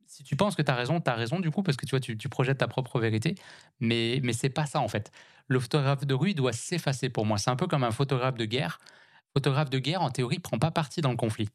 [0.08, 1.92] si tu penses que tu as raison, tu as raison du coup, parce que tu
[1.92, 3.36] vois, tu, tu projettes ta propre vérité.
[3.80, 5.12] Mais, mais c'est pas ça en fait.
[5.48, 7.38] Le photographe de rue il doit s'effacer pour moi.
[7.38, 8.80] C'est un peu comme un photographe de guerre.
[9.34, 11.50] Photographe de guerre, en théorie, prend pas parti dans le conflit.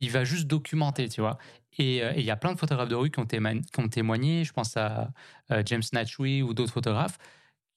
[0.00, 1.38] Il va juste documenter, tu vois.
[1.78, 3.26] Et euh, et il y a plein de photographes de rue qui ont,
[3.88, 4.44] témoigné.
[4.44, 5.12] Je pense à
[5.50, 7.18] euh, James Natchui ou d'autres photographes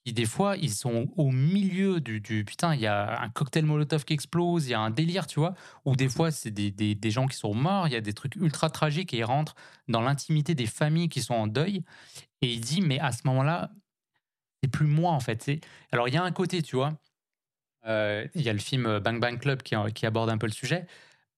[0.05, 4.03] qui, des fois, ils sont au milieu du, putain, il y a un cocktail Molotov
[4.05, 5.55] qui explose, il y a un délire, tu vois.
[5.85, 8.13] Ou des fois, c'est des, des- des gens qui sont morts, il y a des
[8.13, 9.55] trucs ultra tragiques et ils rentrent
[9.87, 11.83] dans l'intimité des familles qui sont en deuil.
[12.41, 13.71] Et il dit, mais à ce moment-là,
[14.63, 15.51] c'est plus moi, en fait.
[15.91, 16.93] Alors, il y a un côté, tu vois.
[17.87, 20.87] euh, Il y a le film Bang Bang Club qui aborde un peu le sujet.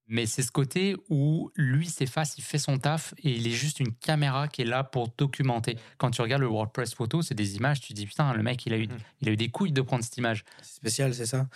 [0.07, 3.79] Mais c'est ce côté où lui s'efface, il fait son taf et il est juste
[3.79, 5.77] une caméra qui est là pour documenter.
[5.97, 8.63] Quand tu regardes le WordPress photo, c'est des images, tu te dis putain, le mec,
[8.67, 8.97] il a eu, Mhm.
[9.21, 10.43] il a eu des couilles de prendre cette image.
[10.61, 11.47] C'est spécial, c'est ça.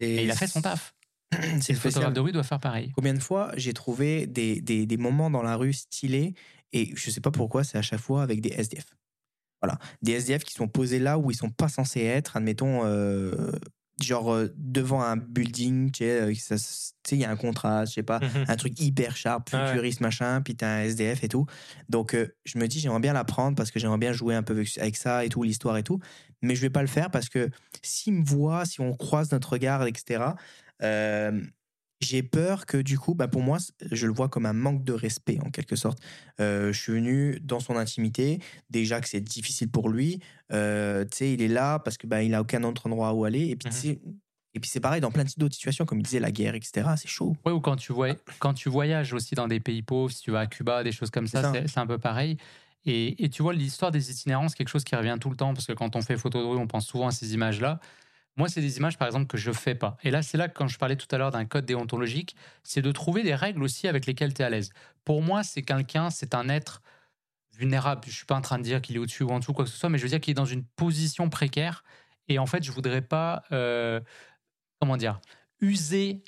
[0.00, 0.94] Et il a fait son taf.
[1.60, 2.92] C'est Le photographe de rue doit faire pareil.
[2.94, 6.34] Combien de fois j'ai trouvé des, des, des moments dans la rue stylés
[6.72, 8.86] et je sais pas pourquoi, c'est à chaque fois avec des SDF.
[9.62, 13.50] Voilà, des SDF qui sont posés là où ils sont pas censés être, admettons, euh,
[14.02, 17.92] genre euh, devant un building, tu sais, euh, tu sais, il y a un contraste,
[17.92, 18.44] je sais pas, Mhm.
[18.48, 19.66] un truc hyper sharp, Ouais.
[19.66, 21.46] futuriste, machin, puis t'as un SDF et tout.
[21.88, 24.54] Donc, euh, je me dis, j'aimerais bien l'apprendre parce que j'aimerais bien jouer un peu
[24.54, 26.00] avec- avec ça et tout, l'histoire et tout.
[26.42, 27.50] Mais je vais pas le faire parce que
[27.82, 30.34] s'il me voit, si on croise notre regard, etc.,
[30.82, 31.40] euh,
[32.04, 33.58] j'ai peur que du coup, bah, pour moi,
[33.90, 35.98] je le vois comme un manque de respect en quelque sorte.
[36.40, 38.40] Euh, je suis venu dans son intimité,
[38.70, 40.20] déjà que c'est difficile pour lui.
[40.52, 43.24] Euh, tu sais, il est là parce que bah, il a aucun autre endroit où
[43.24, 43.48] aller.
[43.48, 44.00] Et puis, sais,
[44.56, 46.88] et puis c'est pareil dans plein d'autres situations, comme il disait, la guerre, etc.
[46.96, 47.36] C'est chaud.
[47.44, 50.30] Ouais, ou quand tu, voy- quand tu voyages aussi dans des pays pauvres, si tu
[50.30, 52.36] vas à Cuba, des choses comme ça, C'est un peu pareil.
[52.86, 55.54] Et, et tu vois, l'histoire des itinérants, c'est quelque chose qui revient tout le temps,
[55.54, 57.80] parce que quand on fait photo de rue, on pense souvent à ces images-là.
[58.36, 59.96] Moi, c'est des images, par exemple, que je fais pas.
[60.02, 62.82] Et là, c'est là que quand je parlais tout à l'heure d'un code déontologique, c'est
[62.82, 64.70] de trouver des règles aussi avec lesquelles tu es à l'aise.
[65.04, 66.82] Pour moi, c'est quelqu'un, c'est un être
[67.56, 68.02] vulnérable.
[68.06, 69.70] Je suis pas en train de dire qu'il est au-dessus ou en dessous, quoi que
[69.70, 71.84] ce soit, mais je veux dire qu'il est dans une position précaire.
[72.28, 74.00] Et en fait, je voudrais pas, euh,
[74.80, 75.20] comment dire,
[75.60, 76.24] user.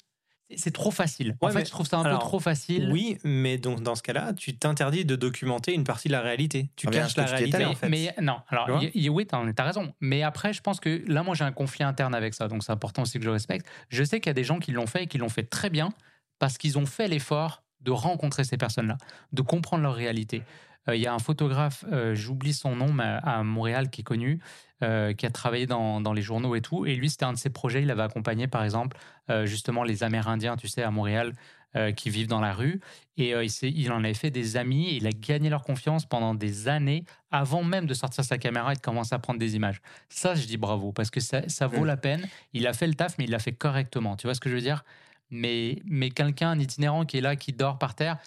[0.55, 1.36] C'est- trop facile.
[1.40, 2.88] en fait, mais je trouve ça un alors, peu trop facile.
[2.92, 6.68] Oui, mais donc dans ce cas-là, tu t'interdis de documenter une partie de la réalité.
[6.76, 7.88] Tu Ah, caches la tu réalité en mais, fait.
[7.88, 9.92] mais non, Tu alors vois y- y- oui, t'as as raison.
[10.01, 12.72] Mais après, je pense que là, moi, j'ai un conflit interne avec ça, donc c'est
[12.72, 13.66] important aussi que je respecte.
[13.88, 15.68] Je sais qu'il y a des gens qui l'ont fait et qui l'ont fait très
[15.70, 15.90] bien
[16.38, 18.99] parce qu'ils ont fait l'effort de rencontrer ces personnes-là,
[19.32, 20.42] de comprendre leur réalité.
[20.89, 24.05] Euh, Il y a un photographe, euh, j'oublie son nom, mais à Montréal, qui est
[24.05, 24.41] connu,
[24.82, 26.87] euh, qui a travaillé dans, dans les journaux et tout.
[26.87, 27.82] Et lui, c'était un de ses projets.
[27.82, 28.97] Il avait accompagné, par exemple,
[29.30, 31.32] euh, justement les Amérindiens, tu sais, à Montréal,
[31.76, 32.80] euh, qui vivent dans la rue.
[33.18, 34.89] Et il, en avait fait des amis.
[34.89, 38.72] Et il a gagné leur confiance pendant des années avant même de sortir sa caméra
[38.72, 39.80] et de commencer à prendre des images.
[40.09, 41.87] Ça, je dis bravo parce que ça, ça vaut Mm.
[41.87, 42.28] la peine.
[42.53, 44.16] Il a fait le taf, mais il l'a fait correctement.
[44.16, 44.84] Tu vois ce que je veux dire?
[45.30, 48.18] Mais, mais quelqu'un, un itinérant qui est là, qui dort par terre,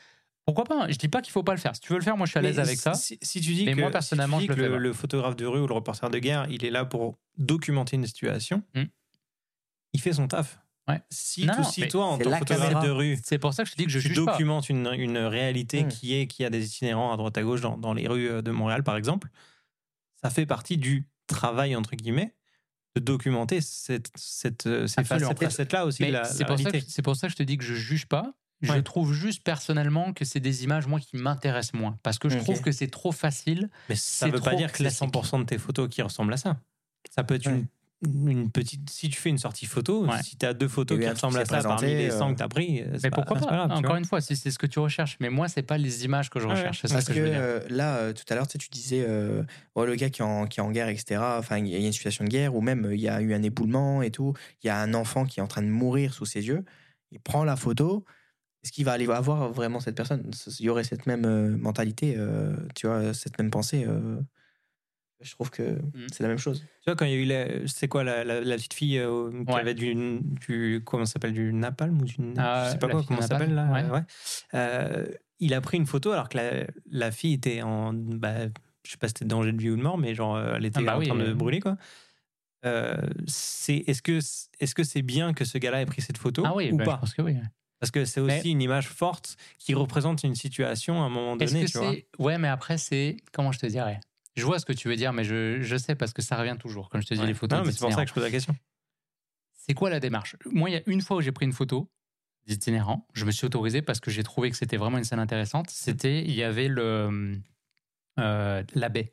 [0.54, 0.88] pourquoi pas hein?
[0.90, 1.76] Je dis pas qu'il faut pas le faire.
[1.76, 2.94] Si tu veux le faire, moi, je suis à l'aise avec ça.
[2.94, 4.68] Si, si tu dis Mais que, moi, si tu personnellement, dis je le que fais
[4.68, 4.80] le, pas.
[4.80, 8.06] le photographe de rue ou le reporter de guerre, il est là pour documenter une
[8.08, 8.84] situation, Hmm.
[9.94, 10.60] il fait son taf.
[10.88, 11.02] Ouais.
[11.12, 12.86] Si, Non, toi- si en c'est tant que la photographe caméra.
[12.86, 14.32] de rue, C'est pour ça que je te dis que je tu juge pas.
[14.32, 15.88] documentes une, une réalité Hmm.
[15.88, 18.28] qui est qu'il y a des itinérants à droite à gauche dans, dans les rues
[18.30, 19.30] euh, de Montréal, par exemple,
[20.22, 22.34] ça fait partie du travail, entre guillemets,
[22.96, 26.56] de documenter cette, cette, euh, facettes-là aussi c'est pour,
[27.04, 28.34] pour ça que je te dis que je juge pas.
[28.62, 28.82] Je Ouais.
[28.84, 31.98] trouve juste personnellement que c'est des images, moi, qui m'intéressent moins.
[32.04, 33.70] Parce que je trouve que c'est trop facile.
[33.88, 35.00] Mais ça C'est veut pas dire que les classique.
[35.14, 36.58] 100% de tes photos qui ressemblent à ça.
[37.10, 37.64] Ça peut être Ouais.
[38.06, 38.90] une, une petite.
[38.90, 40.22] Si tu fais une sortie photo, Ouais.
[40.24, 42.44] si tu as deux photos qui ressemblent à ça parmi les 100 euh, que tu
[42.44, 44.60] as pris, c'est Mais pas- pourquoi c'est pas, grave, Encore une fois, si c'est ce
[44.60, 45.16] que tu recherches.
[45.22, 46.82] Mais moi, c'est pas les images que je Ouais, recherche.
[46.82, 47.40] c'est Parce que, que je veux dire.
[47.40, 49.44] euh, là, euh, tout à l'heure, tu sais, tu disais, euh,
[49.76, 51.78] oh, le gars qui est, en, qui est en guerre, etc., enfin, il y a
[51.80, 54.34] une situation de guerre, ou même euh, il y a eu un éboulement et tout,
[54.64, 56.66] il y a un enfant qui est en train de mourir sous ses yeux,
[57.12, 58.04] il prend la photo,
[58.64, 60.30] est-ce qu'il va aller voir vraiment cette personne
[60.60, 63.86] Il y aurait cette même euh, mentalité, euh, tu vois, cette même pensée.
[63.88, 64.20] euh,
[65.22, 66.08] je trouve que Mm.
[66.14, 66.62] c'est la même chose.
[66.62, 67.68] Tu vois, quand il y a eu la.
[67.68, 69.60] C'est quoi la, la, la petite fille euh, qui Ouais.
[69.60, 70.82] avait du, du.
[70.86, 72.16] Comment ça s'appelle Du napalm ou du.
[72.38, 73.98] Ah, je sais pas quoi, comment ça s'appelle là napalm, ouais.
[74.00, 74.04] ouais.
[74.54, 75.06] Euh,
[75.40, 77.92] il a pris une photo alors que la, la fille était en.
[77.94, 78.48] Bah,
[78.86, 80.80] je sais pas si c'était danger de vie ou de mort, mais genre, elle était
[80.80, 81.76] Ah bah en oui, train de brûler, quoi.
[82.66, 82.96] Euh,
[83.28, 84.20] c'est est-ce que
[84.60, 86.86] est-ce que c'est bien que ce gars-là ait pris cette photo Ah oui, ou bah,
[86.86, 86.96] pas?
[86.96, 87.36] je pense que oui.
[87.80, 91.36] Parce que c'est aussi Mais- une image forte qui représente une situation à un moment
[91.38, 91.94] donné, tu vois.
[92.20, 93.18] Ouais, mais après, c'est.
[93.32, 94.00] Comment je te dirais?
[94.36, 96.56] Je vois ce que tu veux dire, mais je, je sais parce que ça revient
[96.60, 96.90] toujours.
[96.90, 97.28] Comme je te dis, Ouais.
[97.28, 97.60] les photos.
[97.60, 98.56] Non, mais c'est pour ça que je pose la question.
[99.54, 100.36] C'est quoi la démarche?
[100.46, 101.90] Moi, il y a une fois où j'ai pris une photo
[102.48, 103.06] d'itinérant.
[103.14, 105.70] Je me suis autorisé parce que j'ai trouvé que c'était vraiment une scène intéressante.
[105.70, 107.40] C'était, il y avait le
[108.20, 109.10] euh, la baie,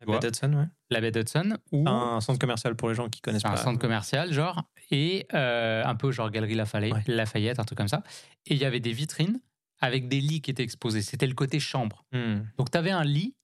[0.00, 0.64] La baie d'Hudson, ouais.
[0.90, 3.56] la baie d'Hudson, où Un centre commercial pour les gens qui connaissent c'est un pas.
[3.56, 7.02] centre commercial, genre, et euh, un peu genre Galerie Lafayette, Ouais.
[7.08, 8.02] Lafayette, un truc comme ça.
[8.46, 9.40] Et il y avait des vitrines
[9.80, 11.02] avec des lits qui étaient exposés.
[11.02, 12.04] C'était le côté chambre.
[12.12, 12.40] Hmm.
[12.58, 13.34] Donc, tu avais un lit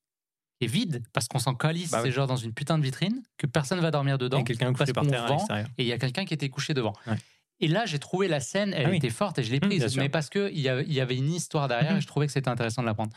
[0.60, 2.08] qui est vide parce qu'on s'en calisse, Bah oui.
[2.08, 4.38] c'est genre dans une putain de vitrine, que personne va dormir dedans.
[4.38, 6.92] Et quelqu'un couché par terre vend, et il y a quelqu'un qui était couché devant.
[7.08, 7.16] Ouais.
[7.60, 8.96] Et là, j'ai trouvé la scène, elle Ah oui.
[8.98, 11.66] était forte et je l'ai Mmh, prise, mais parce qu'il y, y avait une histoire
[11.68, 13.12] derrière et je trouvais que c'était intéressant de la prendre.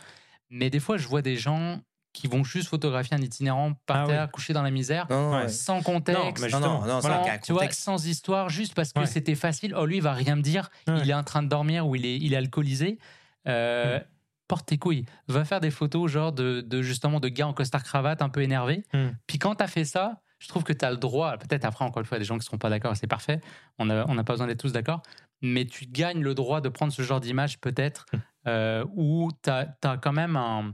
[0.49, 1.81] Mais des fois, je vois des gens
[2.20, 4.07] qui vont juste photographier un itinérant par Ah oui.
[4.09, 5.38] terre, couché dans la misère, Non, Ouais.
[5.43, 5.47] ouais.
[5.49, 6.49] sans contexte.
[6.51, 7.65] Non, non, non, sans- tu vois,
[8.05, 9.05] histoire, juste parce que Ouais.
[9.05, 9.74] c'était facile.
[9.78, 10.70] Oh, lui, il va rien me dire.
[10.88, 10.99] Ouais.
[11.03, 12.99] Il est en train de dormir ou il est, il est alcoolisé.
[13.47, 14.03] Euh, Mm.
[14.47, 15.05] Porte tes couilles.
[15.28, 18.86] Va faire des photos, genre de, de justement de gars en costard-cravate, un peu énervé.
[18.93, 19.07] Mm.
[19.28, 21.36] Puis quand tu as fait ça, je trouve que tu as le droit.
[21.38, 22.95] Peut-être après, encore une fois, il y a des gens qui ne seront pas d'accord,
[22.95, 23.41] c'est parfait.
[23.78, 25.01] On n'a on pas besoin d'être tous d'accord.
[25.41, 28.18] Mais tu gagnes le droit de prendre ce genre d'image, peut-être, Mm.
[28.47, 29.68] euh, où tu as,
[30.01, 30.74] quand même un,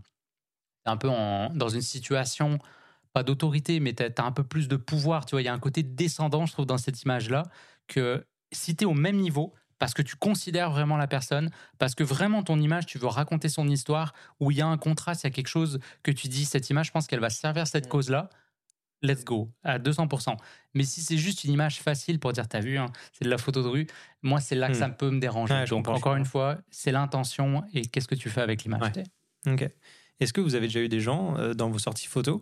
[0.85, 2.59] un peu en- dans une situation,
[3.13, 5.25] pas d'autorité, mais tu as, un peu plus de pouvoir.
[5.25, 7.43] Tu vois, il y a un côté descendant, je trouve, dans cette image-là,
[7.87, 11.93] que si tu es au même niveau, parce que tu considères vraiment la personne, parce
[11.95, 15.23] que vraiment ton image, tu veux raconter son histoire, où il y a un contraste,
[15.23, 17.67] il y a quelque chose que tu dis, cette image, je pense qu'elle va servir
[17.67, 17.89] cette Mm.
[17.89, 18.29] cause-là.
[19.01, 20.37] Let's go, à 200%.
[20.73, 23.37] Mais si c'est juste une image facile pour dire, t'as vu, hein, c'est de la
[23.37, 23.87] photo de rue,
[24.21, 25.53] moi, c'est là que ça peut me déranger.
[25.53, 28.93] Ouais, Donc, encore une fois, c'est l'intention et qu'est-ce que tu fais avec l'image.
[28.95, 29.03] Ouais.
[29.51, 29.69] Ok.
[30.23, 32.41] Est-ce que vous avez déjà eu des gens euh, dans vos sorties photos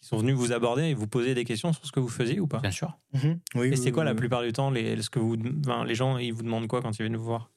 [0.00, 2.40] qui sont venus vous aborder et vous poser des questions sur ce que vous faisiez
[2.40, 2.58] ou pas?
[2.60, 2.98] Bien sûr.
[3.12, 3.38] Mhm.
[3.54, 4.18] Oui, Et oui, c'est quoi oui, la oui.
[4.18, 5.36] plupart du temps les, ce que vous,
[5.86, 7.50] les gens ils vous demandent quoi quand ils viennent vous voir?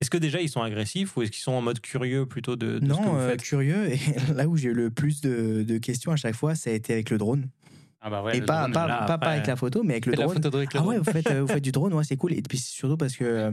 [0.00, 2.78] Est-ce que déjà ils sont agressifs ou est-ce qu'ils sont en mode curieux plutôt de,
[2.78, 3.92] de ce que Non, vous euh, curieux.
[3.92, 3.98] Et
[4.34, 6.92] là où j'ai eu le plus de, de questions à chaque fois, ça a été
[6.92, 7.48] avec le drone.
[8.00, 10.12] Ah bah ouais, et pas, drone, pas, là, pas, avec la photo, mais avec le
[10.12, 10.42] fais la drone.
[10.42, 11.04] photo avec le Ah ouais, drone.
[11.06, 12.34] vous faites, euh, vous faites du drone, ouais, c'est cool.
[12.34, 13.50] Et puis surtout parce que euh,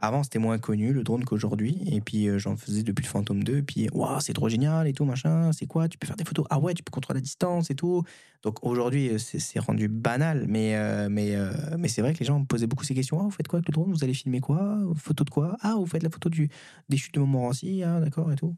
[0.00, 1.78] avant c'était moins connu le drone qu'aujourd'hui.
[1.86, 3.58] Et puis euh, j'en faisais depuis le Phantom 2.
[3.58, 5.52] Et puis waouh, c'est trop génial et tout, machin.
[5.52, 5.88] C'est quoi?
[5.88, 6.46] Tu peux faire des photos?
[6.50, 8.02] Ah ouais, tu peux contrôler la distance et tout.
[8.42, 10.46] Donc aujourd'hui, euh, c'est c'est rendu banal.
[10.48, 13.18] Mais, euh, mais, euh, mais c'est vrai que les gens me posaient beaucoup ces questions.
[13.20, 13.90] Ah, vous faites quoi avec le drone?
[13.90, 14.78] Vous allez filmer quoi?
[14.96, 15.56] Photo de quoi?
[15.60, 16.48] Ah, vous faites la photo du,
[16.88, 18.54] des chutes de Montmorency Ah, d'accord et tout.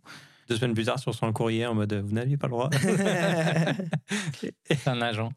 [0.49, 2.71] Deux semaines plus tard, sur son courrier en mode vous n'aviez pas le droit.
[4.65, 5.31] C'est un agent.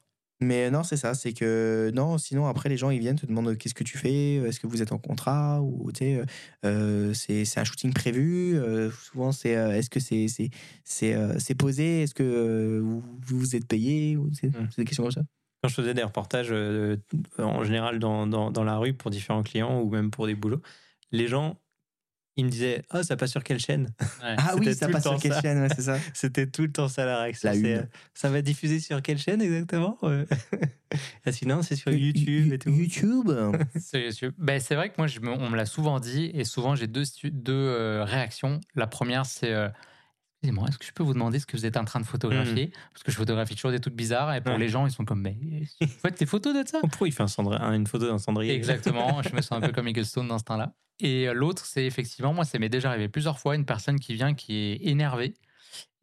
[0.43, 3.55] Mais non, c'est ça, c'est que non, sinon après les gens ils viennent te demandent
[3.57, 6.21] qu'est-ce que tu fais, est-ce que vous êtes en contrat ou tu sais,
[6.65, 10.49] euh, c'est c'est un shooting prévu, euh, souvent c'est euh, est-ce que c'est c'est
[10.83, 14.67] c'est euh, c'est posé, est-ce que euh, vous vous êtes payé ou c'est Mm.
[14.71, 15.21] c'est des questions comme ça.
[15.61, 16.97] Quand je faisais des reportages euh,
[17.37, 20.61] en général dans, dans, dans la rue pour différents clients ou même pour des boulots,
[21.11, 21.59] les gens
[22.37, 23.93] ils me disaient ah ça passe sur quelle chaîne?
[24.21, 24.35] Ouais.
[24.37, 25.41] Ah oui, ça passe sur quelle ça.
[25.41, 25.97] chaîne, ouais, c'est ça.
[26.13, 27.49] C'était tout le temps ça la réaction.
[27.49, 27.65] La une.
[27.65, 29.97] euh, ça va diffuser sur quelle chaîne exactement?
[31.25, 32.69] Ah, Sinon c'est sur YouTube et tout.
[32.69, 33.31] YouTube.
[33.79, 36.75] C'est ben, c'est vrai que moi, je me- on me l'a souvent dit et souvent
[36.75, 38.59] j'ai deux, deux euh, réactions.
[38.75, 39.69] La première, c'est euh,
[40.43, 42.73] Excusez-moi, est-ce que je peux vous demander ce que vous êtes en train de photographier
[42.93, 44.57] Parce que je photographie toujours des trucs bizarres et pour Ouais.
[44.59, 45.37] les gens, ils sont comme Mais
[45.79, 46.79] vous faites des photos de ça?
[46.83, 48.53] Oh, Pourquoi il fait un une photo d'un cendrier?
[48.55, 50.73] Exactement, je me sens un peu comme Eaglestone dans ce temps-là.
[51.03, 54.33] Et l'autre, c'est effectivement, moi, ça m'est déjà arrivé plusieurs fois, une personne qui vient
[54.33, 55.33] qui est énervée.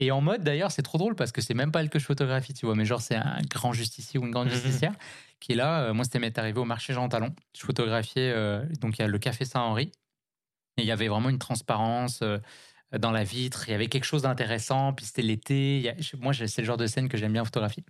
[0.01, 2.05] Et en mode, d'ailleurs, c'est trop drôle parce que c'est même pas elle que je
[2.05, 4.55] photographie, tu vois, mais genre, c'est un grand justicier ou une grande Mhm.
[4.55, 4.93] justicière
[5.41, 5.83] qui est là.
[5.85, 7.35] Euh, moi, c'était m'est arrivé au marché Jean Talon.
[7.57, 9.93] Je photographiais, euh, donc il y a le Café Saint-Henri.
[10.77, 12.39] Et il y avait vraiment une transparence euh,
[12.99, 13.69] dans la vitre.
[13.69, 14.93] Il y avait quelque chose d'intéressant.
[14.95, 15.91] Puis c'était l'été.
[15.91, 17.85] A- Moi, c'est le genre de scène que j'aime bien photographier.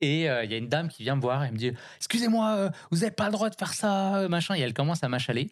[0.00, 2.70] Et euh, il y a une dame qui vient me voir et me dit Excusez-moi,
[2.90, 4.54] vous n'avez pas le droit de faire ça, machin.
[4.54, 5.50] Et elle commence à m'achaler.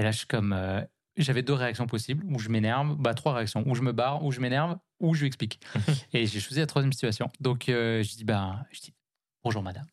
[0.00, 0.52] Et là, je suis comme.
[0.54, 0.80] euh,
[1.16, 4.32] j'avais deux réactions possibles, où je m'énerve, bah trois réactions, où je me barre, où
[4.32, 5.60] je m'énerve, où je lui explique.
[6.14, 7.28] et j'ai choisi la troisième situation.
[7.40, 8.94] Donc euh, je dis bah, je dis
[9.44, 9.84] bonjour madame.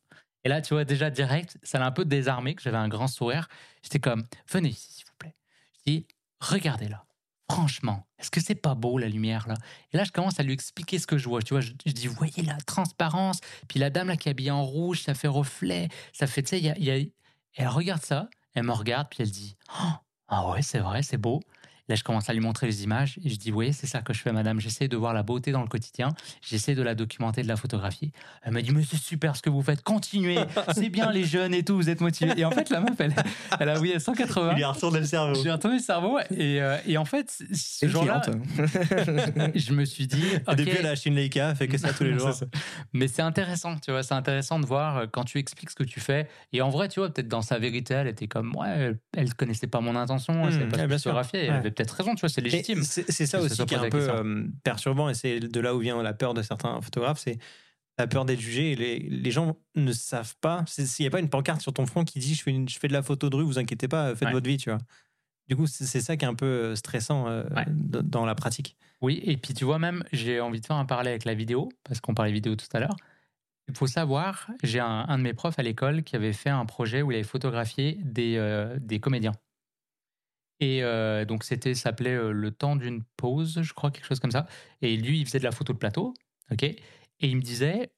[0.46, 3.08] Et là, tu vois déjà direct, ça l'a un peu désarmé, que j'avais un grand
[3.08, 3.50] sourire.
[3.84, 5.36] J'étais comme venez ici s'il vous plaît.
[5.86, 6.08] Je dis
[6.40, 7.04] regardez là.
[7.52, 9.56] Franchement, est-ce que c'est pas beau la lumière là?
[9.92, 11.42] Et là, je commence à lui expliquer ce que je vois.
[11.42, 13.40] Tu vois, je, je dis, voyez la transparence.
[13.70, 16.50] Puis la dame là qui est habillée en rouge, ça fait reflet, ça fait, tu
[16.50, 17.14] sais, il y a, il y a- Et
[17.56, 19.92] elle regarde ça, elle me regarde, puis elle dit, Oh,
[20.28, 21.42] ah ouais, c'est vrai, c'est beau.
[21.90, 24.14] Là, je commence à lui montrer les images et je dis, oui, c'est ça que
[24.14, 24.60] je fais, madame.
[24.60, 26.10] J'essaie de voir la beauté dans le quotidien.
[26.42, 28.12] J'essaie de la documenter, de la photographier.
[28.44, 29.82] Elle m'a dit, mais c'est super ce que vous faites.
[29.84, 30.40] Continuez.
[30.74, 31.76] C'est bien les jeunes et tout.
[31.78, 32.34] Vous êtes motivés.
[32.38, 33.16] Et en fait, la meuf, elle,
[33.60, 34.52] elle a oui, 180.
[34.52, 35.42] Il lui a retourné le cerveau.
[35.42, 38.42] J'ai retourné le cerveau et, euh, et en fait, ce C'est jour-là, cliente.
[39.56, 41.78] je me suis dit, Et ok, Depuis, elle a acheté une Leica, elle fait que
[41.78, 42.32] ça tous les jours.
[42.94, 45.84] Mais c'est intéressant, tu vois, c'est intéressant de voir euh, quand tu expliques ce que
[45.84, 46.28] tu fais.
[46.54, 49.34] Et en vrai, tu vois, peut-être dans sa vérité, elle était comme, ouais, elle- elle
[49.34, 51.22] connaissait pas mon intention, elle Hmm, savait pas ouais, bien je sûr.
[51.34, 51.56] Elle Ouais.
[51.56, 52.84] avait peut-être raison, tu vois, c'est légitime.
[52.84, 56.02] C'est ça aussi qui est un peu euh, perturbant et c'est de là où vient
[56.04, 57.38] la peur de certains photographes, c'est
[58.00, 58.72] la peur d'être jugé.
[58.72, 60.64] Et les, les gens ne savent pas.
[60.68, 62.78] S'il n'y a pas une pancarte sur ton front qui dit je fais, une- je
[62.80, 64.34] fais de la photo de rue, vous inquiétez pas, faites Ouais.
[64.34, 64.80] votre vie, tu vois.
[65.48, 67.66] Du coup, c'est ça qui est un peu euh, stressant euh, Ouais.
[67.70, 68.76] dans la pratique.
[69.02, 71.70] Oui, et puis tu vois, même, j'ai envie de faire un parallèle avec la vidéo,
[71.86, 72.96] parce qu'on parlait vidéo tout à l'heure.
[73.70, 76.66] Il faut savoir, j'ai un, un de mes profs à l'école qui avait fait un
[76.66, 79.34] projet où il avait photographié des, euh, des comédiens.
[80.60, 84.32] Et euh, donc, c'était, s'appelait euh, Le temps d'une pause, je crois, quelque chose comme
[84.32, 84.48] ça.
[84.82, 86.14] Et lui, il faisait de la photo de plateau,
[86.52, 86.64] ok?
[86.64, 86.78] Et
[87.20, 87.92] il me disait,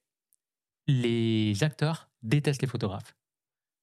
[0.86, 3.16] les acteurs détestent les photographes.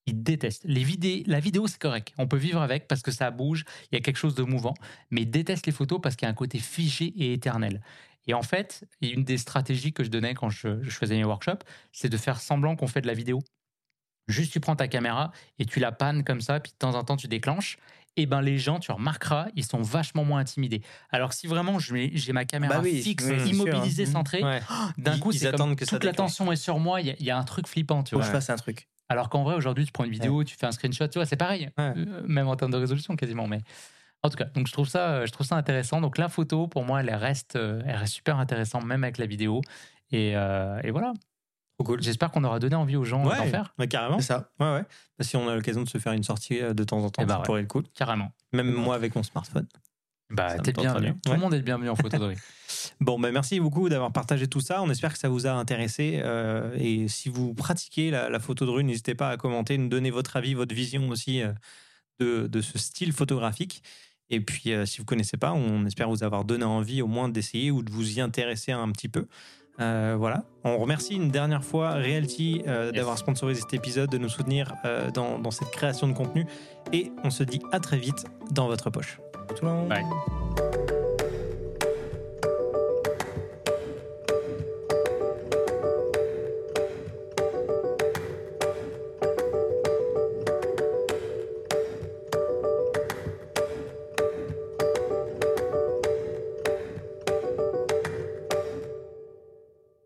[0.06, 0.64] Ils détestent.
[0.64, 2.14] Les vidéos, la vidéo, c'est correct.
[2.18, 4.74] On peut vivre avec parce que ça bouge, il y a quelque chose de mouvant.
[5.10, 7.82] Mais ils détestent les photos parce qu'il y a un côté figé et éternel.
[8.26, 11.64] Et en fait, une des stratégies que je donnais quand je, je faisais mes workshops,
[11.92, 13.40] c'est de faire semblant qu'on fait de la vidéo.
[14.28, 17.02] Juste, tu prends ta caméra et tu la pannes comme ça, puis de temps en
[17.02, 17.78] temps, tu déclenches.
[18.20, 20.82] Et ben les gens, tu remarqueras, ils sont vachement moins intimidés.
[21.10, 24.10] Alors si vraiment j'ai ma caméra Bah oui, fixe, oui, c'est sûr, immobilisée, hein.
[24.10, 24.60] centrée, Ouais.
[24.98, 27.00] d'un coup, ils c'est attendent comme que toute l'attention est sur moi.
[27.00, 28.26] Il y, a- il y a un truc flippant, tu Faut que vois.
[28.26, 28.88] je fasse un truc.
[29.08, 31.36] Alors qu'en vrai, aujourd'hui, tu prends une vidéo, tu fais un screenshot, tu vois, c'est
[31.36, 31.70] pareil.
[31.78, 31.92] Ouais.
[31.96, 33.46] Euh, même en termes de résolution, quasiment.
[33.46, 33.60] Mais
[34.24, 36.00] en tout cas, donc je trouve ça, je trouve ça intéressant.
[36.00, 39.26] Donc la photo, pour moi, elle reste, euh, elle reste super intéressante, même avec la
[39.26, 39.60] vidéo.
[40.10, 41.12] Et, euh, et voilà.
[41.84, 42.02] Cool.
[42.02, 43.72] J'espère qu'on aura donné envie aux gens d'en Ouais, faire.
[43.78, 44.18] bah, carrément.
[44.18, 44.50] C'est ça.
[44.58, 44.82] Ouais, ouais.
[45.18, 47.22] Bah, si on a l'occasion de se faire une sortie euh, de temps en temps,
[47.24, 47.44] bah ça ouais.
[47.44, 47.84] pourrait être cool.
[47.94, 48.32] Carrément.
[48.52, 49.66] Même moi avec mon smartphone.
[50.30, 51.12] Bah, t'es bienvenu.
[51.12, 51.12] bien.
[51.24, 51.36] Tout Ouais.
[51.36, 52.36] le monde est le bienvenu en photo de rue.
[53.00, 54.82] Bon, bah, merci beaucoup d'avoir partagé tout ça.
[54.82, 56.20] On espère que ça vous a intéressé.
[56.22, 59.88] euh, et si vous pratiquez la, la photo de rue, n'hésitez pas à commenter, nous
[59.88, 61.52] donner votre avis, votre vision aussi euh,
[62.18, 63.82] de, de ce style photographique.
[64.30, 67.28] Et puis, euh, si vous connaissez pas, on espère vous avoir donné envie au moins
[67.30, 69.26] d'essayer ou de vous y intéresser un petit peu.
[69.80, 70.42] Euh, voilà.
[70.64, 72.94] On remercie une dernière fois Realty euh, Yes.
[72.94, 76.46] d'avoir sponsorisé cet épisode, de nous soutenir euh, dans, dans cette création de contenu.
[76.92, 79.20] Et on se dit à très vite dans votre poche.
[79.56, 79.88] Tout le monde.
[79.88, 80.97] Bye.